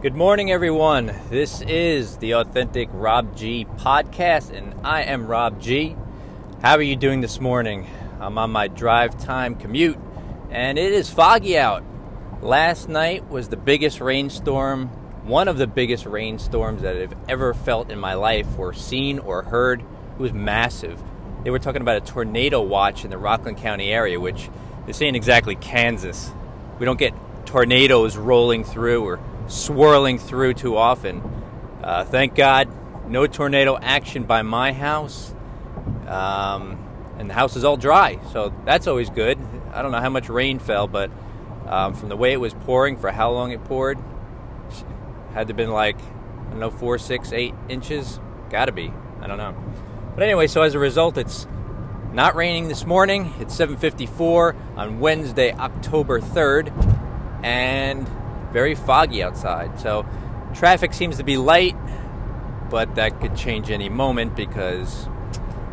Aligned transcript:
Good 0.00 0.14
morning, 0.14 0.52
everyone. 0.52 1.12
This 1.28 1.60
is 1.60 2.18
the 2.18 2.34
Authentic 2.34 2.88
Rob 2.92 3.36
G 3.36 3.66
podcast, 3.78 4.56
and 4.56 4.86
I 4.86 5.02
am 5.02 5.26
Rob 5.26 5.60
G. 5.60 5.96
How 6.62 6.76
are 6.76 6.82
you 6.82 6.94
doing 6.94 7.20
this 7.20 7.40
morning? 7.40 7.88
I'm 8.20 8.38
on 8.38 8.52
my 8.52 8.68
drive 8.68 9.18
time 9.18 9.56
commute, 9.56 9.98
and 10.52 10.78
it 10.78 10.92
is 10.92 11.10
foggy 11.10 11.58
out. 11.58 11.82
Last 12.40 12.88
night 12.88 13.28
was 13.28 13.48
the 13.48 13.56
biggest 13.56 14.00
rainstorm, 14.00 14.86
one 15.26 15.48
of 15.48 15.58
the 15.58 15.66
biggest 15.66 16.06
rainstorms 16.06 16.82
that 16.82 16.96
I've 16.96 17.16
ever 17.28 17.52
felt 17.52 17.90
in 17.90 17.98
my 17.98 18.14
life, 18.14 18.46
or 18.56 18.72
seen, 18.72 19.18
or 19.18 19.42
heard. 19.42 19.80
It 19.80 20.20
was 20.20 20.32
massive. 20.32 21.02
They 21.42 21.50
were 21.50 21.58
talking 21.58 21.82
about 21.82 21.96
a 21.96 22.06
tornado 22.06 22.62
watch 22.62 23.02
in 23.02 23.10
the 23.10 23.18
Rockland 23.18 23.58
County 23.58 23.90
area, 23.90 24.20
which 24.20 24.48
this 24.86 25.02
ain't 25.02 25.16
exactly 25.16 25.56
Kansas. 25.56 26.30
We 26.78 26.86
don't 26.86 27.00
get 27.00 27.14
tornadoes 27.46 28.16
rolling 28.16 28.62
through 28.62 29.04
or 29.04 29.18
swirling 29.48 30.18
through 30.18 30.54
too 30.54 30.76
often. 30.76 31.22
Uh, 31.82 32.04
thank 32.04 32.34
God, 32.34 32.68
no 33.08 33.26
tornado 33.26 33.76
action 33.78 34.24
by 34.24 34.42
my 34.42 34.72
house. 34.72 35.34
Um, 36.06 36.84
and 37.18 37.28
the 37.28 37.34
house 37.34 37.56
is 37.56 37.64
all 37.64 37.76
dry, 37.76 38.20
so 38.32 38.54
that's 38.64 38.86
always 38.86 39.10
good. 39.10 39.38
I 39.72 39.82
don't 39.82 39.90
know 39.90 40.00
how 40.00 40.10
much 40.10 40.28
rain 40.28 40.58
fell, 40.58 40.86
but 40.86 41.10
um, 41.66 41.94
from 41.94 42.08
the 42.08 42.16
way 42.16 42.32
it 42.32 42.40
was 42.40 42.54
pouring, 42.54 42.96
for 42.96 43.10
how 43.10 43.32
long 43.32 43.50
it 43.50 43.64
poured, 43.64 43.98
had 45.34 45.48
to 45.48 45.54
been 45.54 45.70
like 45.70 45.98
I 45.98 46.50
don't 46.50 46.60
know 46.60 46.70
four, 46.70 46.98
six, 46.98 47.32
eight 47.32 47.54
inches. 47.68 48.20
Got 48.50 48.66
to 48.66 48.72
be. 48.72 48.92
I 49.20 49.26
don't 49.26 49.36
know. 49.36 49.54
But 50.14 50.22
anyway, 50.22 50.46
so 50.46 50.62
as 50.62 50.74
a 50.74 50.78
result, 50.78 51.18
it's 51.18 51.46
not 52.12 52.34
raining 52.34 52.68
this 52.68 52.86
morning. 52.86 53.34
It's 53.38 53.54
7:54 53.54 54.56
on 54.76 55.00
Wednesday, 55.00 55.52
October 55.52 56.20
3rd, 56.20 56.72
and 57.44 58.08
very 58.52 58.74
foggy 58.74 59.22
outside. 59.22 59.78
So 59.80 60.06
traffic 60.54 60.92
seems 60.92 61.16
to 61.18 61.24
be 61.24 61.36
light, 61.36 61.76
but 62.70 62.94
that 62.96 63.20
could 63.20 63.36
change 63.36 63.70
any 63.70 63.88
moment 63.88 64.36
because 64.36 65.08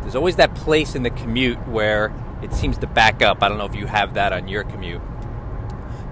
there's 0.02 0.16
always 0.16 0.36
that 0.36 0.54
place 0.54 0.94
in 0.94 1.02
the 1.02 1.10
commute 1.10 1.58
where 1.68 2.12
it 2.42 2.52
seems 2.52 2.78
to 2.78 2.86
back 2.86 3.22
up. 3.22 3.42
I 3.42 3.48
don't 3.48 3.58
know 3.58 3.66
if 3.66 3.74
you 3.74 3.86
have 3.86 4.14
that 4.14 4.32
on 4.32 4.48
your 4.48 4.64
commute. 4.64 5.02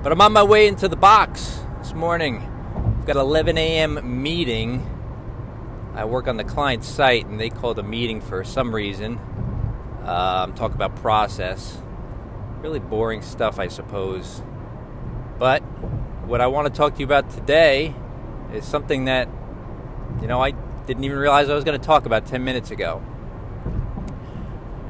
But 0.02 0.12
I'm 0.12 0.20
on 0.20 0.32
my 0.32 0.42
way 0.42 0.66
into 0.66 0.88
the 0.88 0.96
box 0.96 1.60
this 1.78 1.94
morning. 1.94 2.50
I've 2.98 3.06
got 3.06 3.16
11 3.16 3.56
a.m. 3.56 4.22
meeting. 4.22 4.90
I 5.94 6.06
work 6.06 6.26
on 6.26 6.36
the 6.36 6.44
client 6.44 6.84
site, 6.84 7.26
and 7.26 7.38
they 7.38 7.50
called 7.50 7.78
a 7.78 7.82
meeting 7.82 8.20
for 8.20 8.42
some 8.44 8.74
reason. 8.74 9.18
Um, 10.02 10.54
talk 10.54 10.74
about 10.74 10.96
process. 10.96 11.78
Really 12.60 12.80
boring 12.80 13.22
stuff, 13.22 13.58
I 13.58 13.68
suppose. 13.68 14.42
What 16.26 16.40
I 16.40 16.46
want 16.46 16.72
to 16.72 16.76
talk 16.76 16.94
to 16.94 17.00
you 17.00 17.04
about 17.04 17.28
today 17.30 17.94
is 18.54 18.64
something 18.64 19.04
that, 19.04 19.28
you 20.22 20.26
know, 20.26 20.40
I 20.40 20.52
didn't 20.86 21.04
even 21.04 21.18
realize 21.18 21.50
I 21.50 21.54
was 21.54 21.64
going 21.64 21.78
to 21.78 21.86
talk 21.86 22.06
about 22.06 22.26
10 22.26 22.42
minutes 22.42 22.70
ago. 22.70 23.02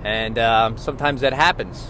And 0.04 0.38
um, 0.38 0.78
sometimes 0.78 1.22
that 1.22 1.32
happens. 1.32 1.88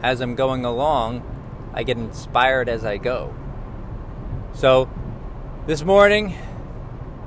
As 0.00 0.20
I'm 0.20 0.36
going 0.36 0.64
along, 0.64 1.24
I 1.72 1.82
get 1.82 1.96
inspired 1.96 2.68
as 2.68 2.84
I 2.84 2.98
go. 2.98 3.34
So, 4.52 4.88
this 5.66 5.82
morning, 5.82 6.36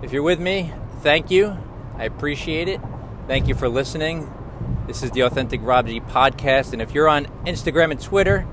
if 0.02 0.14
you're 0.14 0.24
with 0.24 0.40
me, 0.40 0.72
thank 1.02 1.30
you. 1.30 1.58
I 1.98 2.06
appreciate 2.06 2.70
it. 2.70 2.80
Thank 3.28 3.50
you 3.50 3.56
for 3.56 3.68
listening. 3.68 4.32
This 4.88 5.04
is 5.04 5.12
the 5.12 5.22
Authentic 5.22 5.60
Rob 5.64 5.88
G 5.88 6.00
podcast. 6.00 6.72
And 6.72 6.82
if 6.82 6.94
you're 6.94 7.10
on 7.10 7.26
Instagram 7.46 7.92
and 7.92 8.00
Twitter, 8.00 8.48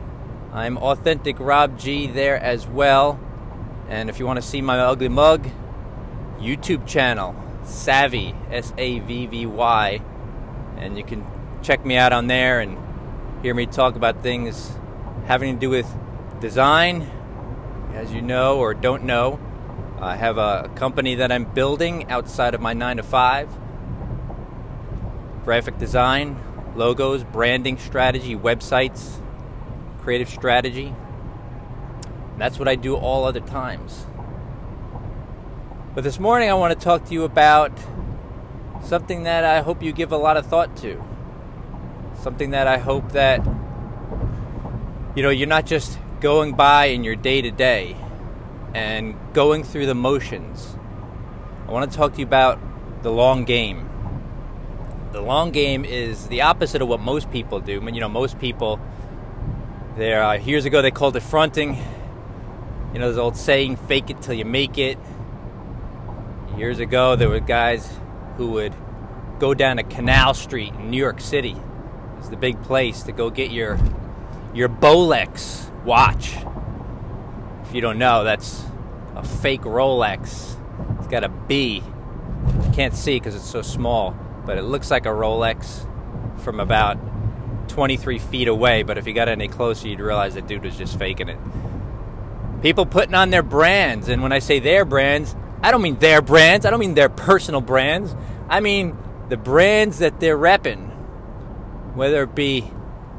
I'm 0.55 0.79
Authentic 0.79 1.41
Rob 1.41 1.77
G 1.81 2.07
there 2.07 2.39
as 2.39 2.65
well. 2.65 3.19
And 3.89 4.09
if 4.09 4.21
you 4.21 4.27
want 4.27 4.37
to 4.37 4.47
see 4.47 4.63
my 4.63 4.79
ugly 4.79 5.09
mug, 5.09 5.49
YouTube 6.39 6.87
channel, 6.87 7.35
Savvy, 7.65 8.37
S 8.53 8.73
A 8.79 9.01
V 9.01 9.27
V 9.27 9.47
Y. 9.47 10.01
And 10.77 10.97
you 10.97 11.03
can 11.03 11.27
check 11.65 11.85
me 11.85 11.97
out 11.97 12.13
on 12.13 12.29
there 12.29 12.61
and 12.61 12.79
hear 13.43 13.53
me 13.53 13.67
talk 13.67 13.97
about 13.97 14.23
things 14.23 14.71
having 15.27 15.55
to 15.55 15.61
do 15.61 15.71
with 15.71 15.93
design. 16.41 17.11
As 17.93 18.13
you 18.13 18.23
know 18.23 18.61
or 18.61 18.75
don't 18.75 19.03
know, 19.03 19.41
I 20.01 20.15
have 20.15 20.39
a 20.39 20.71
company 20.77 21.17
that 21.17 21.33
I'm 21.33 21.53
building 21.53 22.09
outside 22.13 22.55
of 22.55 22.61
my 22.61 22.75
9 22.75 22.99
to 22.99 23.03
5. 23.03 23.49
Graphic 25.45 25.79
design, 25.79 26.41
logos, 26.77 27.25
branding 27.25 27.77
strategy, 27.77 28.37
websites, 28.37 29.21
creative 30.05 30.29
strategy. 30.29 30.95
That's 32.39 32.59
what 32.59 32.69
I 32.69 32.75
do 32.75 32.95
all 32.95 33.25
other 33.25 33.41
times. 33.41 34.07
But 35.95 36.05
this 36.05 36.21
morning 36.21 36.51
I 36.51 36.55
want 36.55 36.79
to 36.79 36.85
talk 36.85 37.07
to 37.07 37.13
you 37.15 37.25
about 37.25 37.73
something 38.85 39.23
that 39.23 39.45
I 39.45 39.63
hope 39.63 39.83
you 39.83 39.93
give 39.93 40.13
a 40.13 40.17
lot 40.17 40.37
of 40.37 40.47
thought 40.47 40.77
to. 40.79 41.03
Something 42.21 42.51
that 42.51 42.67
I 42.67 42.79
hope 42.79 43.13
that 43.13 43.45
you 45.17 45.23
know, 45.23 45.31
you're 45.31 45.49
not 45.49 45.65
just 45.65 45.99
going 46.21 46.55
by 46.55 46.87
in 46.87 47.05
your 47.05 47.15
day 47.15 47.41
to 47.41 47.51
day 47.51 47.97
and 48.75 49.15
going 49.33 49.63
through 49.63 49.87
the 49.87 49.95
motions. 49.95 50.77
I 51.69 51.71
want 51.71 51.91
to 51.91 51.97
talk 51.97 52.15
to 52.15 52.19
you 52.19 52.27
about 52.27 52.59
the 53.03 53.13
long 53.13 53.45
game. 53.45 53.89
The 55.13 55.21
long 55.21 55.53
game 55.53 55.85
is 55.85 56.27
the 56.27 56.43
opposite 56.43 56.83
of 56.83 56.89
what 56.89 57.01
most 57.01 57.31
people 57.31 57.61
do. 57.61 57.81
I 57.81 57.85
mean, 57.85 57.95
you 57.95 58.01
know, 58.01 58.09
most 58.09 58.41
people 58.41 58.81
there, 59.97 60.23
uh, 60.23 60.35
years 60.35 60.65
ago, 60.65 60.83
they 60.83 60.91
called 60.91 61.17
it 61.17 61.21
fronting. 61.21 61.77
You 62.93 62.99
know, 62.99 63.07
there's 63.07 63.19
old 63.19 63.37
saying, 63.37 63.77
fake 63.77 64.11
it 64.11 64.21
till 64.23 64.35
you 64.35 64.45
make 64.45 64.79
it. 64.79 64.99
Years 66.57 66.79
ago, 66.79 67.17
there 67.17 67.29
were 67.29 67.41
guys 67.41 67.89
who 68.37 68.51
would 68.53 68.75
go 69.39 69.55
down 69.55 69.77
to 69.77 69.83
Canal 69.83 70.35
Street 70.35 70.73
in 70.75 70.91
New 70.91 70.97
York 70.97 71.21
City. 71.21 71.57
It's 72.19 72.29
the 72.29 72.37
big 72.37 72.61
place 72.63 73.03
to 73.05 73.13
go 73.13 73.31
get 73.31 73.51
your 73.51 73.79
your 74.55 74.69
Bolex 74.69 75.71
watch. 75.85 76.37
If 77.65 77.75
you 77.75 77.81
don't 77.81 77.99
know, 77.99 78.25
that's 78.25 78.65
a 79.17 79.25
fake 79.25 79.63
Rolex. 79.63 80.57
It's 80.99 81.09
got 81.09 81.25
a 81.25 81.29
B. 81.29 81.83
You 82.65 82.71
can't 82.73 82.95
see 82.95 83.17
because 83.19 83.35
it's 83.35 83.51
so 83.51 83.63
small, 83.63 84.17
but 84.47 84.59
it 84.59 84.63
looks 84.63 84.91
like 84.91 85.07
a 85.07 85.11
Rolex 85.11 85.89
from 86.41 86.61
about 86.61 86.99
23 87.75 88.21
feet 88.21 88.47
away, 88.47 88.85
but 88.85 88.99
if 88.99 89.07
you 89.07 89.13
got 89.13 89.29
any 89.29 89.49
closer, 89.49 89.89
you'd 89.89 89.99
realize 89.99 90.35
that 90.35 90.47
dude 90.47 90.63
was 90.63 90.77
just 90.77 90.97
faking 90.97 91.29
it. 91.29 91.39
People 92.63 92.87
putting 92.87 93.17
on 93.17 93.31
their 93.31 93.43
brands, 93.43 94.09
and 94.09 94.23
when 94.23 94.31
I 94.31 94.39
say 94.39 94.61
their 94.61 94.85
brands, 94.85 95.35
I 95.61 95.73
don't 95.73 95.83
mean 95.83 95.97
their 95.97 96.23
brands, 96.23 96.65
I 96.65 96.71
don't 96.71 96.79
mean 96.79 96.95
their 96.95 97.09
personal 97.09 97.61
brands. 97.61 98.15
I 98.49 98.61
mean 98.61 98.97
the 99.29 99.37
brands 99.37 99.99
that 99.99 100.21
they're 100.21 100.39
repping, 100.39 100.89
whether 101.97 102.23
it 102.23 102.37
be 102.37 102.71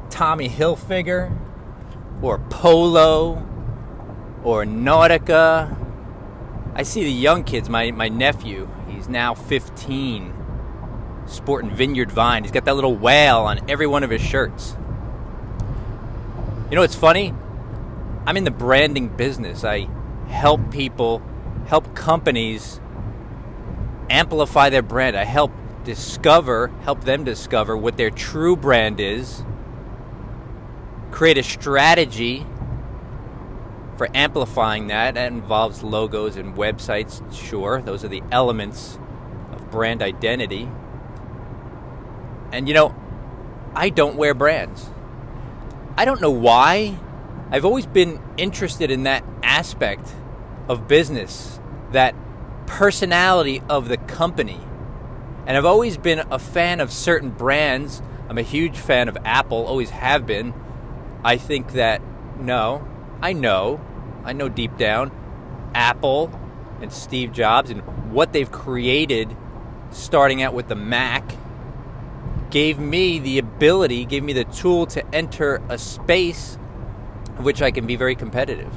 Tommy 0.08 0.48
Hilfiger 0.48 1.36
or 2.22 2.38
Polo 2.38 3.46
or 4.42 4.64
Nautica. 4.64 5.76
I 6.74 6.82
see 6.82 7.04
the 7.04 7.12
young 7.12 7.44
kids, 7.44 7.68
my, 7.68 7.90
my 7.90 8.08
nephew, 8.08 8.70
he's 8.88 9.06
now 9.06 9.34
15 9.34 10.32
sporting 11.26 11.70
Vineyard 11.70 12.10
Vine. 12.10 12.44
He's 12.44 12.52
got 12.52 12.64
that 12.64 12.74
little 12.74 12.96
whale 12.96 13.40
on 13.40 13.68
every 13.70 13.86
one 13.86 14.02
of 14.02 14.10
his 14.10 14.22
shirts. 14.22 14.76
You 16.70 16.74
know 16.74 16.80
what's 16.80 16.96
funny? 16.96 17.32
I'm 18.26 18.36
in 18.36 18.44
the 18.44 18.50
branding 18.50 19.08
business. 19.08 19.64
I 19.64 19.88
help 20.28 20.70
people, 20.72 21.22
help 21.66 21.94
companies 21.94 22.80
amplify 24.10 24.70
their 24.70 24.82
brand. 24.82 25.16
I 25.16 25.24
help 25.24 25.52
discover, 25.84 26.68
help 26.82 27.04
them 27.04 27.22
discover 27.22 27.76
what 27.76 27.96
their 27.96 28.10
true 28.10 28.56
brand 28.56 29.00
is, 29.00 29.44
create 31.12 31.38
a 31.38 31.42
strategy 31.42 32.44
for 33.96 34.08
amplifying 34.14 34.88
that. 34.88 35.14
That 35.14 35.32
involves 35.32 35.82
logos 35.82 36.36
and 36.36 36.56
websites, 36.56 37.22
sure. 37.32 37.80
Those 37.80 38.04
are 38.04 38.08
the 38.08 38.22
elements 38.32 38.98
of 39.52 39.70
brand 39.70 40.02
identity. 40.02 40.68
And 42.52 42.68
you 42.68 42.74
know, 42.74 42.94
I 43.74 43.90
don't 43.90 44.16
wear 44.16 44.34
brands. 44.34 44.88
I 45.96 46.04
don't 46.04 46.20
know 46.20 46.30
why. 46.30 46.98
I've 47.50 47.64
always 47.64 47.86
been 47.86 48.20
interested 48.36 48.90
in 48.90 49.04
that 49.04 49.24
aspect 49.42 50.14
of 50.68 50.88
business, 50.88 51.60
that 51.92 52.14
personality 52.66 53.62
of 53.68 53.88
the 53.88 53.96
company. 53.96 54.60
And 55.46 55.56
I've 55.56 55.64
always 55.64 55.96
been 55.96 56.24
a 56.30 56.38
fan 56.38 56.80
of 56.80 56.92
certain 56.92 57.30
brands. 57.30 58.02
I'm 58.28 58.38
a 58.38 58.42
huge 58.42 58.76
fan 58.76 59.08
of 59.08 59.16
Apple, 59.24 59.64
always 59.64 59.90
have 59.90 60.26
been. 60.26 60.52
I 61.24 61.36
think 61.36 61.72
that, 61.72 62.02
no, 62.40 62.86
I 63.22 63.32
know, 63.32 63.80
I 64.24 64.32
know 64.32 64.48
deep 64.48 64.76
down, 64.76 65.12
Apple 65.74 66.32
and 66.80 66.92
Steve 66.92 67.32
Jobs 67.32 67.70
and 67.70 67.82
what 68.12 68.32
they've 68.32 68.50
created 68.50 69.34
starting 69.90 70.42
out 70.42 70.52
with 70.52 70.68
the 70.68 70.74
Mac 70.74 71.24
gave 72.56 72.78
me 72.78 73.18
the 73.18 73.36
ability, 73.36 74.06
gave 74.06 74.22
me 74.22 74.32
the 74.32 74.44
tool 74.44 74.86
to 74.86 75.14
enter 75.14 75.60
a 75.68 75.76
space 75.76 76.56
which 77.36 77.60
I 77.60 77.70
can 77.70 77.86
be 77.86 77.96
very 77.96 78.14
competitive. 78.14 78.72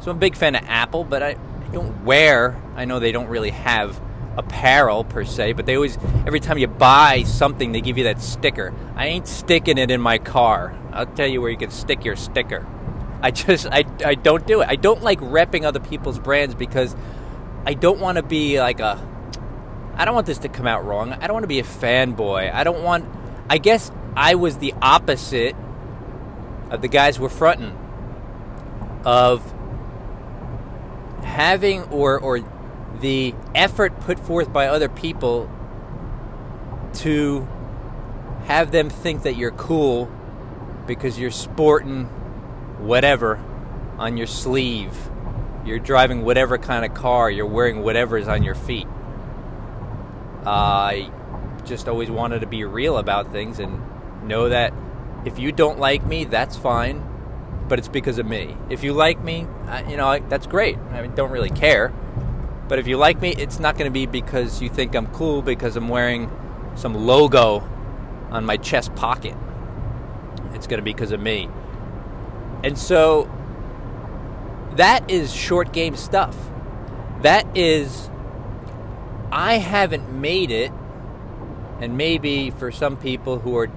So 0.00 0.10
I'm 0.10 0.16
a 0.16 0.18
big 0.18 0.34
fan 0.34 0.54
of 0.54 0.64
Apple, 0.66 1.04
but 1.04 1.22
I 1.22 1.36
don't 1.70 2.02
wear. 2.02 2.58
I 2.74 2.86
know 2.86 2.98
they 2.98 3.12
don't 3.12 3.28
really 3.28 3.50
have 3.50 4.00
apparel 4.38 5.04
per 5.04 5.22
se, 5.22 5.52
but 5.52 5.66
they 5.66 5.74
always 5.74 5.98
every 6.26 6.40
time 6.40 6.56
you 6.56 6.66
buy 6.66 7.24
something, 7.24 7.72
they 7.72 7.82
give 7.82 7.98
you 7.98 8.04
that 8.04 8.22
sticker. 8.22 8.72
I 8.96 9.08
ain't 9.08 9.28
sticking 9.28 9.76
it 9.76 9.90
in 9.90 10.00
my 10.00 10.16
car. 10.16 10.74
I'll 10.92 11.04
tell 11.04 11.28
you 11.28 11.42
where 11.42 11.50
you 11.50 11.58
can 11.58 11.70
stick 11.70 12.06
your 12.06 12.16
sticker. 12.16 12.66
I 13.20 13.32
just 13.32 13.66
I 13.66 13.84
I 14.02 14.14
don't 14.14 14.46
do 14.46 14.62
it. 14.62 14.68
I 14.70 14.76
don't 14.76 15.02
like 15.02 15.20
repping 15.20 15.64
other 15.64 15.80
people's 15.80 16.18
brands 16.18 16.54
because 16.54 16.96
I 17.66 17.74
don't 17.74 18.00
want 18.00 18.16
to 18.16 18.22
be 18.22 18.58
like 18.60 18.80
a 18.80 18.96
I 20.02 20.04
don't 20.04 20.16
want 20.16 20.26
this 20.26 20.38
to 20.38 20.48
come 20.48 20.66
out 20.66 20.84
wrong. 20.84 21.12
I 21.12 21.28
don't 21.28 21.34
want 21.34 21.44
to 21.44 21.48
be 21.48 21.60
a 21.60 21.62
fanboy. 21.62 22.52
I 22.52 22.64
don't 22.64 22.82
want 22.82 23.08
I 23.48 23.58
guess 23.58 23.92
I 24.16 24.34
was 24.34 24.58
the 24.58 24.74
opposite 24.82 25.54
of 26.70 26.82
the 26.82 26.88
guys 26.88 27.20
we're 27.20 27.28
fronting 27.28 27.78
of 29.04 29.48
having 31.22 31.84
or 31.84 32.18
or 32.18 32.40
the 33.00 33.32
effort 33.54 34.00
put 34.00 34.18
forth 34.18 34.52
by 34.52 34.66
other 34.66 34.88
people 34.88 35.48
to 36.94 37.46
have 38.46 38.72
them 38.72 38.90
think 38.90 39.22
that 39.22 39.36
you're 39.36 39.52
cool 39.52 40.10
because 40.84 41.16
you're 41.16 41.30
sporting 41.30 42.06
whatever 42.80 43.36
on 43.98 44.16
your 44.16 44.26
sleeve. 44.26 44.98
You're 45.64 45.78
driving 45.78 46.24
whatever 46.24 46.58
kind 46.58 46.84
of 46.84 46.92
car, 46.92 47.30
you're 47.30 47.46
wearing 47.46 47.84
whatever 47.84 48.18
is 48.18 48.26
on 48.26 48.42
your 48.42 48.56
feet. 48.56 48.88
I 50.44 51.10
just 51.64 51.88
always 51.88 52.10
wanted 52.10 52.40
to 52.40 52.46
be 52.46 52.64
real 52.64 52.98
about 52.98 53.32
things 53.32 53.58
and 53.58 53.80
know 54.26 54.48
that 54.48 54.74
if 55.24 55.38
you 55.38 55.52
don't 55.52 55.78
like 55.78 56.04
me, 56.04 56.24
that's 56.24 56.56
fine, 56.56 57.02
but 57.68 57.78
it's 57.78 57.88
because 57.88 58.18
of 58.18 58.26
me. 58.26 58.56
If 58.68 58.82
you 58.82 58.92
like 58.92 59.22
me, 59.22 59.46
you 59.88 59.96
know, 59.96 60.18
that's 60.28 60.46
great. 60.46 60.78
I 60.90 61.02
mean, 61.02 61.14
don't 61.14 61.30
really 61.30 61.50
care. 61.50 61.92
But 62.68 62.78
if 62.78 62.86
you 62.86 62.96
like 62.96 63.20
me, 63.20 63.34
it's 63.36 63.60
not 63.60 63.76
going 63.76 63.90
to 63.90 63.92
be 63.92 64.06
because 64.06 64.62
you 64.62 64.68
think 64.68 64.94
I'm 64.94 65.06
cool 65.08 65.42
because 65.42 65.76
I'm 65.76 65.88
wearing 65.88 66.30
some 66.74 66.94
logo 67.06 67.68
on 68.30 68.44
my 68.46 68.56
chest 68.56 68.94
pocket. 68.94 69.36
It's 70.54 70.66
going 70.66 70.78
to 70.78 70.84
be 70.84 70.92
because 70.92 71.12
of 71.12 71.20
me. 71.20 71.48
And 72.64 72.78
so 72.78 73.30
that 74.76 75.10
is 75.10 75.34
short 75.34 75.72
game 75.72 75.96
stuff. 75.96 76.36
That 77.20 77.56
is, 77.56 78.08
I 79.32 79.54
haven't 79.54 80.12
made 80.12 80.50
it, 80.50 80.70
and 81.80 81.96
maybe 81.96 82.50
for 82.50 82.70
some 82.70 82.98
people 82.98 83.38
who 83.38 83.56
are 83.56 83.70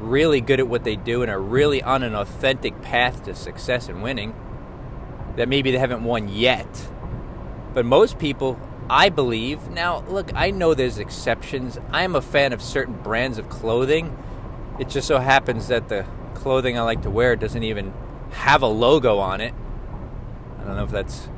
really 0.00 0.40
good 0.40 0.58
at 0.58 0.66
what 0.66 0.82
they 0.82 0.96
do 0.96 1.22
and 1.22 1.30
are 1.30 1.40
really 1.40 1.80
on 1.80 2.02
an 2.02 2.16
authentic 2.16 2.82
path 2.82 3.22
to 3.26 3.36
success 3.36 3.88
and 3.88 4.02
winning, 4.02 4.34
that 5.36 5.48
maybe 5.48 5.70
they 5.70 5.78
haven't 5.78 6.02
won 6.02 6.28
yet. 6.28 6.90
But 7.72 7.86
most 7.86 8.18
people, 8.18 8.58
I 8.90 9.10
believe, 9.10 9.68
now 9.70 10.00
look, 10.08 10.32
I 10.34 10.50
know 10.50 10.74
there's 10.74 10.98
exceptions. 10.98 11.78
I 11.92 12.02
am 12.02 12.16
a 12.16 12.20
fan 12.20 12.52
of 12.52 12.60
certain 12.60 12.94
brands 12.94 13.38
of 13.38 13.48
clothing. 13.48 14.18
It 14.80 14.88
just 14.88 15.06
so 15.06 15.20
happens 15.20 15.68
that 15.68 15.88
the 15.88 16.04
clothing 16.34 16.76
I 16.76 16.82
like 16.82 17.02
to 17.02 17.10
wear 17.10 17.36
doesn't 17.36 17.62
even 17.62 17.94
have 18.32 18.62
a 18.62 18.66
logo 18.66 19.18
on 19.18 19.40
it. 19.40 19.54
I 20.58 20.64
don't 20.64 20.74
know 20.74 20.84
if 20.84 20.90
that's 20.90 21.28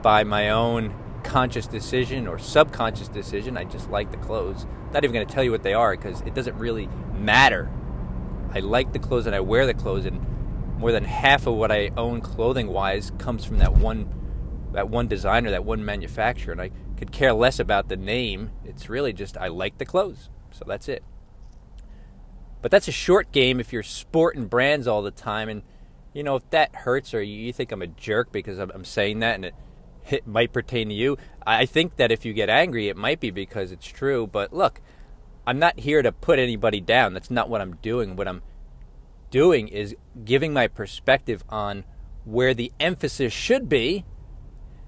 by 0.00 0.24
my 0.24 0.48
own 0.48 0.94
conscious 1.24 1.66
decision 1.66 2.28
or 2.28 2.38
subconscious 2.38 3.08
decision. 3.08 3.56
I 3.56 3.64
just 3.64 3.90
like 3.90 4.10
the 4.10 4.16
clothes. 4.18 4.66
Not 4.92 5.04
even 5.04 5.14
going 5.14 5.26
to 5.26 5.32
tell 5.32 5.42
you 5.42 5.50
what 5.50 5.62
they 5.62 5.74
are 5.74 5.96
because 5.96 6.20
it 6.22 6.34
doesn't 6.34 6.56
really 6.56 6.88
matter. 7.14 7.70
I 8.52 8.60
like 8.60 8.92
the 8.92 9.00
clothes 9.00 9.26
and 9.26 9.34
I 9.34 9.40
wear 9.40 9.66
the 9.66 9.74
clothes, 9.74 10.04
and 10.04 10.24
more 10.78 10.92
than 10.92 11.04
half 11.04 11.46
of 11.46 11.54
what 11.54 11.72
I 11.72 11.90
own 11.96 12.20
clothing 12.20 12.68
wise 12.68 13.10
comes 13.18 13.44
from 13.44 13.58
that 13.58 13.72
one 13.72 14.08
that 14.72 14.88
one 14.88 15.08
designer, 15.08 15.50
that 15.50 15.64
one 15.64 15.84
manufacturer, 15.84 16.52
and 16.52 16.60
I 16.60 16.70
could 16.96 17.12
care 17.12 17.32
less 17.32 17.58
about 17.58 17.88
the 17.88 17.96
name. 17.96 18.50
It's 18.64 18.88
really 18.88 19.12
just 19.12 19.36
I 19.36 19.48
like 19.48 19.78
the 19.78 19.84
clothes. 19.84 20.30
So 20.50 20.64
that's 20.66 20.88
it. 20.88 21.02
But 22.60 22.70
that's 22.70 22.88
a 22.88 22.92
short 22.92 23.30
game 23.30 23.60
if 23.60 23.72
you're 23.72 23.82
sporting 23.82 24.46
brands 24.46 24.86
all 24.86 25.02
the 25.02 25.10
time. 25.10 25.48
And, 25.48 25.62
you 26.12 26.22
know, 26.22 26.36
if 26.36 26.48
that 26.50 26.74
hurts 26.74 27.12
or 27.14 27.22
you 27.22 27.52
think 27.52 27.72
I'm 27.72 27.82
a 27.82 27.86
jerk 27.86 28.32
because 28.32 28.58
I'm, 28.58 28.84
saying 28.84 29.20
that 29.20 29.34
and 29.34 29.44
it, 29.46 29.54
it 30.10 30.26
might 30.26 30.52
pertain 30.52 30.88
to 30.88 30.94
you, 30.94 31.16
I 31.46 31.66
think 31.66 31.96
that 31.96 32.12
if 32.12 32.24
you 32.24 32.32
get 32.32 32.48
angry, 32.48 32.88
it 32.88 32.96
might 32.96 33.20
be 33.20 33.30
because 33.30 33.72
it's 33.72 33.86
true. 33.86 34.26
But 34.26 34.52
look, 34.52 34.80
I'm 35.46 35.58
not 35.58 35.80
here 35.80 36.02
to 36.02 36.12
put 36.12 36.38
anybody 36.38 36.80
down. 36.80 37.14
That's 37.14 37.30
not 37.30 37.48
what 37.48 37.60
I'm 37.60 37.76
doing. 37.76 38.16
What 38.16 38.28
I'm 38.28 38.42
doing 39.30 39.68
is 39.68 39.96
giving 40.24 40.52
my 40.52 40.68
perspective 40.68 41.44
on 41.48 41.84
where 42.24 42.54
the 42.54 42.72
emphasis 42.80 43.32
should 43.32 43.68
be. 43.68 44.04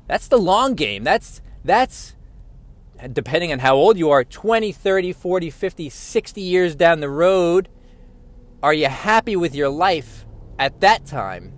That's 0.07 0.29
the 0.29 0.39
long 0.39 0.75
game. 0.75 1.05
That's 1.05 1.41
that's 1.65 2.17
depending 3.13 3.53
on 3.53 3.59
how 3.59 3.77
old 3.77 3.99
you 3.99 4.11
are, 4.11 4.25
20, 4.25 4.73
30, 4.73 5.13
40, 5.13 5.51
50, 5.51 5.91
60 5.91 6.41
years 6.41 6.75
down 6.75 7.01
the 7.01 7.11
road, 7.11 7.69
are 8.63 8.73
you 8.73 8.87
happy 8.87 9.37
with 9.37 9.55
your 9.55 9.69
life 9.69 10.25
at 10.59 10.81
that 10.81 11.05
time? 11.05 11.56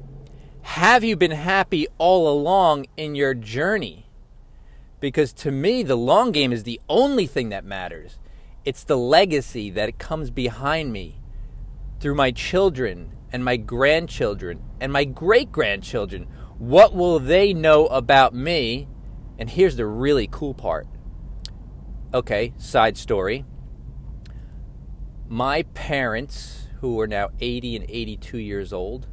Have 0.73 1.03
you 1.03 1.17
been 1.17 1.31
happy 1.31 1.88
all 1.97 2.31
along 2.31 2.87
in 2.99 3.15
your 3.15 3.32
journey? 3.32 4.06
Because 5.00 5.32
to 5.32 5.50
me, 5.50 5.82
the 5.82 5.97
long 5.97 6.31
game 6.31 6.53
is 6.53 6.65
the 6.65 6.79
only 6.91 7.26
thing 7.26 7.49
that 7.49 7.65
matters. 7.65 8.19
It's 8.67 8.85
the 8.85 8.99
legacy 8.99 9.70
that 9.70 9.99
comes 9.99 10.31
behind 10.31 10.93
me 10.93 11.20
through 12.00 12.17
my 12.17 12.32
children 12.32 13.12
and 13.32 13.43
my 13.43 13.56
grandchildren 13.56 14.62
and 14.79 14.93
my 14.93 15.05
great 15.05 15.50
grandchildren. 15.50 16.29
What 16.59 16.94
will 16.94 17.19
they 17.19 17.55
know 17.55 17.87
about 17.87 18.35
me? 18.35 18.88
And 19.38 19.49
here's 19.49 19.76
the 19.76 19.87
really 19.87 20.29
cool 20.31 20.53
part 20.53 20.87
okay, 22.12 22.53
side 22.59 22.99
story. 22.99 23.47
My 25.29 25.62
parents, 25.73 26.69
who 26.82 27.00
are 27.00 27.09
now 27.09 27.31
80 27.41 27.76
and 27.76 27.87
82 27.88 28.37
years 28.38 28.73
old, 28.73 29.09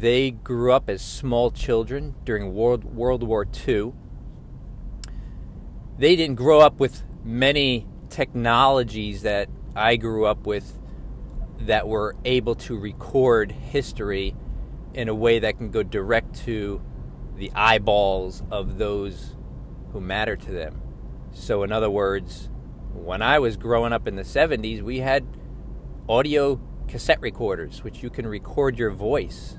they 0.00 0.30
grew 0.30 0.72
up 0.72 0.88
as 0.88 1.02
small 1.02 1.50
children 1.50 2.14
during 2.24 2.54
World, 2.54 2.84
World 2.84 3.22
War 3.22 3.46
II. 3.68 3.92
They 5.98 6.16
didn't 6.16 6.36
grow 6.36 6.60
up 6.60 6.80
with 6.80 7.04
many 7.22 7.86
technologies 8.08 9.22
that 9.22 9.50
I 9.76 9.96
grew 9.96 10.24
up 10.24 10.46
with 10.46 10.78
that 11.60 11.86
were 11.86 12.16
able 12.24 12.54
to 12.54 12.78
record 12.78 13.52
history 13.52 14.34
in 14.94 15.08
a 15.08 15.14
way 15.14 15.38
that 15.38 15.58
can 15.58 15.70
go 15.70 15.82
direct 15.82 16.36
to 16.46 16.80
the 17.36 17.52
eyeballs 17.54 18.42
of 18.50 18.78
those 18.78 19.36
who 19.92 20.00
matter 20.00 20.36
to 20.36 20.50
them. 20.50 20.80
So, 21.32 21.62
in 21.62 21.70
other 21.70 21.90
words, 21.90 22.48
when 22.94 23.20
I 23.20 23.38
was 23.38 23.58
growing 23.58 23.92
up 23.92 24.08
in 24.08 24.16
the 24.16 24.22
70s, 24.22 24.80
we 24.80 25.00
had 25.00 25.26
audio 26.08 26.60
cassette 26.88 27.20
recorders, 27.20 27.84
which 27.84 28.02
you 28.02 28.08
can 28.08 28.26
record 28.26 28.78
your 28.78 28.90
voice 28.90 29.58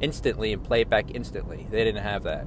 instantly 0.00 0.52
and 0.52 0.62
play 0.62 0.82
it 0.82 0.90
back 0.90 1.14
instantly. 1.14 1.66
They 1.70 1.84
didn't 1.84 2.02
have 2.02 2.22
that. 2.24 2.46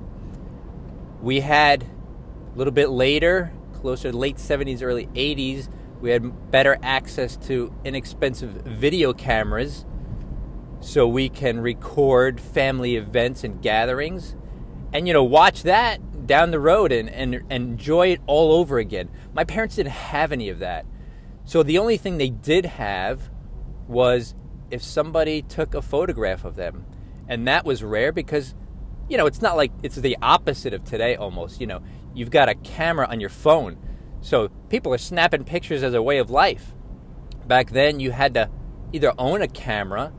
We 1.21 1.41
had 1.41 1.83
a 1.83 2.57
little 2.57 2.73
bit 2.73 2.89
later, 2.89 3.51
closer 3.73 4.11
to 4.11 4.17
late 4.17 4.37
70s, 4.37 4.81
early 4.81 5.07
80s, 5.07 5.69
we 6.01 6.11
had 6.11 6.51
better 6.51 6.77
access 6.81 7.35
to 7.35 7.73
inexpensive 7.83 8.51
video 8.65 9.11
cameras 9.13 9.85
so 10.79 11.07
we 11.07 11.27
can 11.27 11.59
record 11.59 12.39
family 12.39 12.95
events 12.95 13.43
and 13.43 13.61
gatherings 13.61 14.35
and 14.93 15.07
you 15.07 15.13
know 15.13 15.23
watch 15.23 15.63
that 15.63 16.25
down 16.25 16.51
the 16.51 16.59
road 16.59 16.91
and, 16.91 17.09
and, 17.09 17.35
and 17.35 17.51
enjoy 17.51 18.07
it 18.07 18.21
all 18.27 18.51
over 18.51 18.77
again. 18.77 19.09
My 19.33 19.43
parents 19.43 19.75
didn't 19.75 19.91
have 19.91 20.31
any 20.31 20.49
of 20.49 20.59
that. 20.59 20.85
So 21.43 21.63
the 21.63 21.79
only 21.79 21.97
thing 21.97 22.17
they 22.17 22.29
did 22.29 22.65
have 22.65 23.29
was 23.87 24.35
if 24.69 24.83
somebody 24.83 25.41
took 25.41 25.73
a 25.73 25.81
photograph 25.81 26.45
of 26.45 26.55
them. 26.55 26.85
And 27.29 27.47
that 27.47 27.63
was 27.63 27.83
rare 27.83 28.11
because, 28.11 28.55
you 29.07 29.15
know, 29.15 29.27
it's 29.27 29.41
not 29.41 29.55
like 29.55 29.71
it's 29.83 29.95
the 29.95 30.17
opposite 30.21 30.73
of 30.73 30.83
today 30.83 31.15
almost. 31.15 31.61
You 31.61 31.67
know, 31.67 31.81
you've 32.13 32.31
got 32.31 32.49
a 32.49 32.55
camera 32.55 33.07
on 33.07 33.21
your 33.21 33.29
phone. 33.29 33.77
So 34.19 34.49
people 34.67 34.93
are 34.93 34.97
snapping 34.97 35.45
pictures 35.45 35.83
as 35.83 35.93
a 35.93 36.01
way 36.01 36.17
of 36.17 36.29
life. 36.29 36.73
Back 37.47 37.69
then, 37.69 37.99
you 37.99 38.11
had 38.11 38.33
to 38.33 38.49
either 38.91 39.13
own 39.17 39.41
a 39.41 39.47
camera 39.47 40.11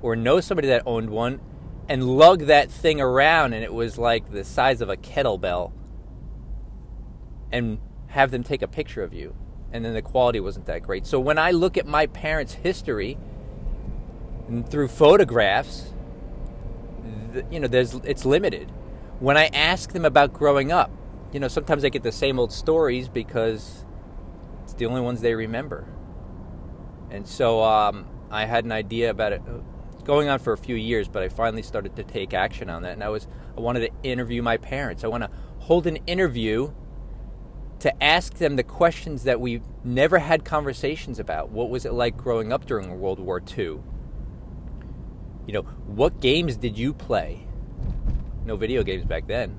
or 0.00 0.16
know 0.16 0.40
somebody 0.40 0.68
that 0.68 0.82
owned 0.86 1.10
one 1.10 1.40
and 1.88 2.04
lug 2.04 2.46
that 2.46 2.70
thing 2.70 3.00
around, 3.00 3.52
and 3.52 3.62
it 3.62 3.72
was 3.72 3.98
like 3.98 4.30
the 4.30 4.44
size 4.44 4.80
of 4.80 4.88
a 4.88 4.96
kettlebell, 4.96 5.72
and 7.52 7.78
have 8.08 8.30
them 8.30 8.42
take 8.42 8.62
a 8.62 8.68
picture 8.68 9.02
of 9.02 9.12
you. 9.12 9.34
And 9.72 9.84
then 9.84 9.92
the 9.92 10.02
quality 10.02 10.40
wasn't 10.40 10.66
that 10.66 10.82
great. 10.82 11.04
So 11.06 11.18
when 11.18 11.36
I 11.36 11.50
look 11.50 11.76
at 11.76 11.86
my 11.86 12.06
parents' 12.06 12.54
history 12.54 13.18
and 14.48 14.68
through 14.68 14.88
photographs, 14.88 15.93
you 17.50 17.60
know, 17.60 17.68
there's 17.68 17.94
it's 17.94 18.24
limited. 18.24 18.70
When 19.20 19.36
I 19.36 19.46
ask 19.46 19.92
them 19.92 20.04
about 20.04 20.32
growing 20.32 20.72
up, 20.72 20.90
you 21.32 21.40
know, 21.40 21.48
sometimes 21.48 21.84
I 21.84 21.88
get 21.88 22.02
the 22.02 22.12
same 22.12 22.38
old 22.38 22.52
stories 22.52 23.08
because 23.08 23.84
it's 24.62 24.74
the 24.74 24.86
only 24.86 25.00
ones 25.00 25.20
they 25.20 25.34
remember. 25.34 25.86
And 27.10 27.26
so 27.26 27.62
um, 27.62 28.06
I 28.30 28.44
had 28.44 28.64
an 28.64 28.72
idea 28.72 29.10
about 29.10 29.32
it 29.32 29.42
going 30.04 30.28
on 30.28 30.38
for 30.38 30.52
a 30.52 30.58
few 30.58 30.76
years, 30.76 31.08
but 31.08 31.22
I 31.22 31.28
finally 31.28 31.62
started 31.62 31.96
to 31.96 32.04
take 32.04 32.34
action 32.34 32.68
on 32.68 32.82
that. 32.82 32.92
And 32.92 33.02
I 33.02 33.08
was 33.08 33.26
I 33.56 33.60
wanted 33.60 33.80
to 33.80 33.90
interview 34.02 34.42
my 34.42 34.56
parents. 34.56 35.04
I 35.04 35.08
want 35.08 35.24
to 35.24 35.30
hold 35.60 35.86
an 35.86 35.96
interview 36.06 36.72
to 37.80 38.02
ask 38.02 38.34
them 38.34 38.56
the 38.56 38.62
questions 38.62 39.24
that 39.24 39.40
we've 39.40 39.62
never 39.84 40.18
had 40.18 40.44
conversations 40.44 41.18
about. 41.18 41.50
What 41.50 41.70
was 41.70 41.84
it 41.84 41.92
like 41.92 42.16
growing 42.16 42.52
up 42.52 42.66
during 42.66 42.98
World 42.98 43.20
War 43.20 43.42
II? 43.56 43.80
You 45.46 45.52
know, 45.54 45.62
what 45.62 46.20
games 46.20 46.56
did 46.56 46.78
you 46.78 46.94
play? 46.94 47.46
No 48.44 48.56
video 48.56 48.82
games 48.82 49.04
back 49.04 49.26
then. 49.26 49.58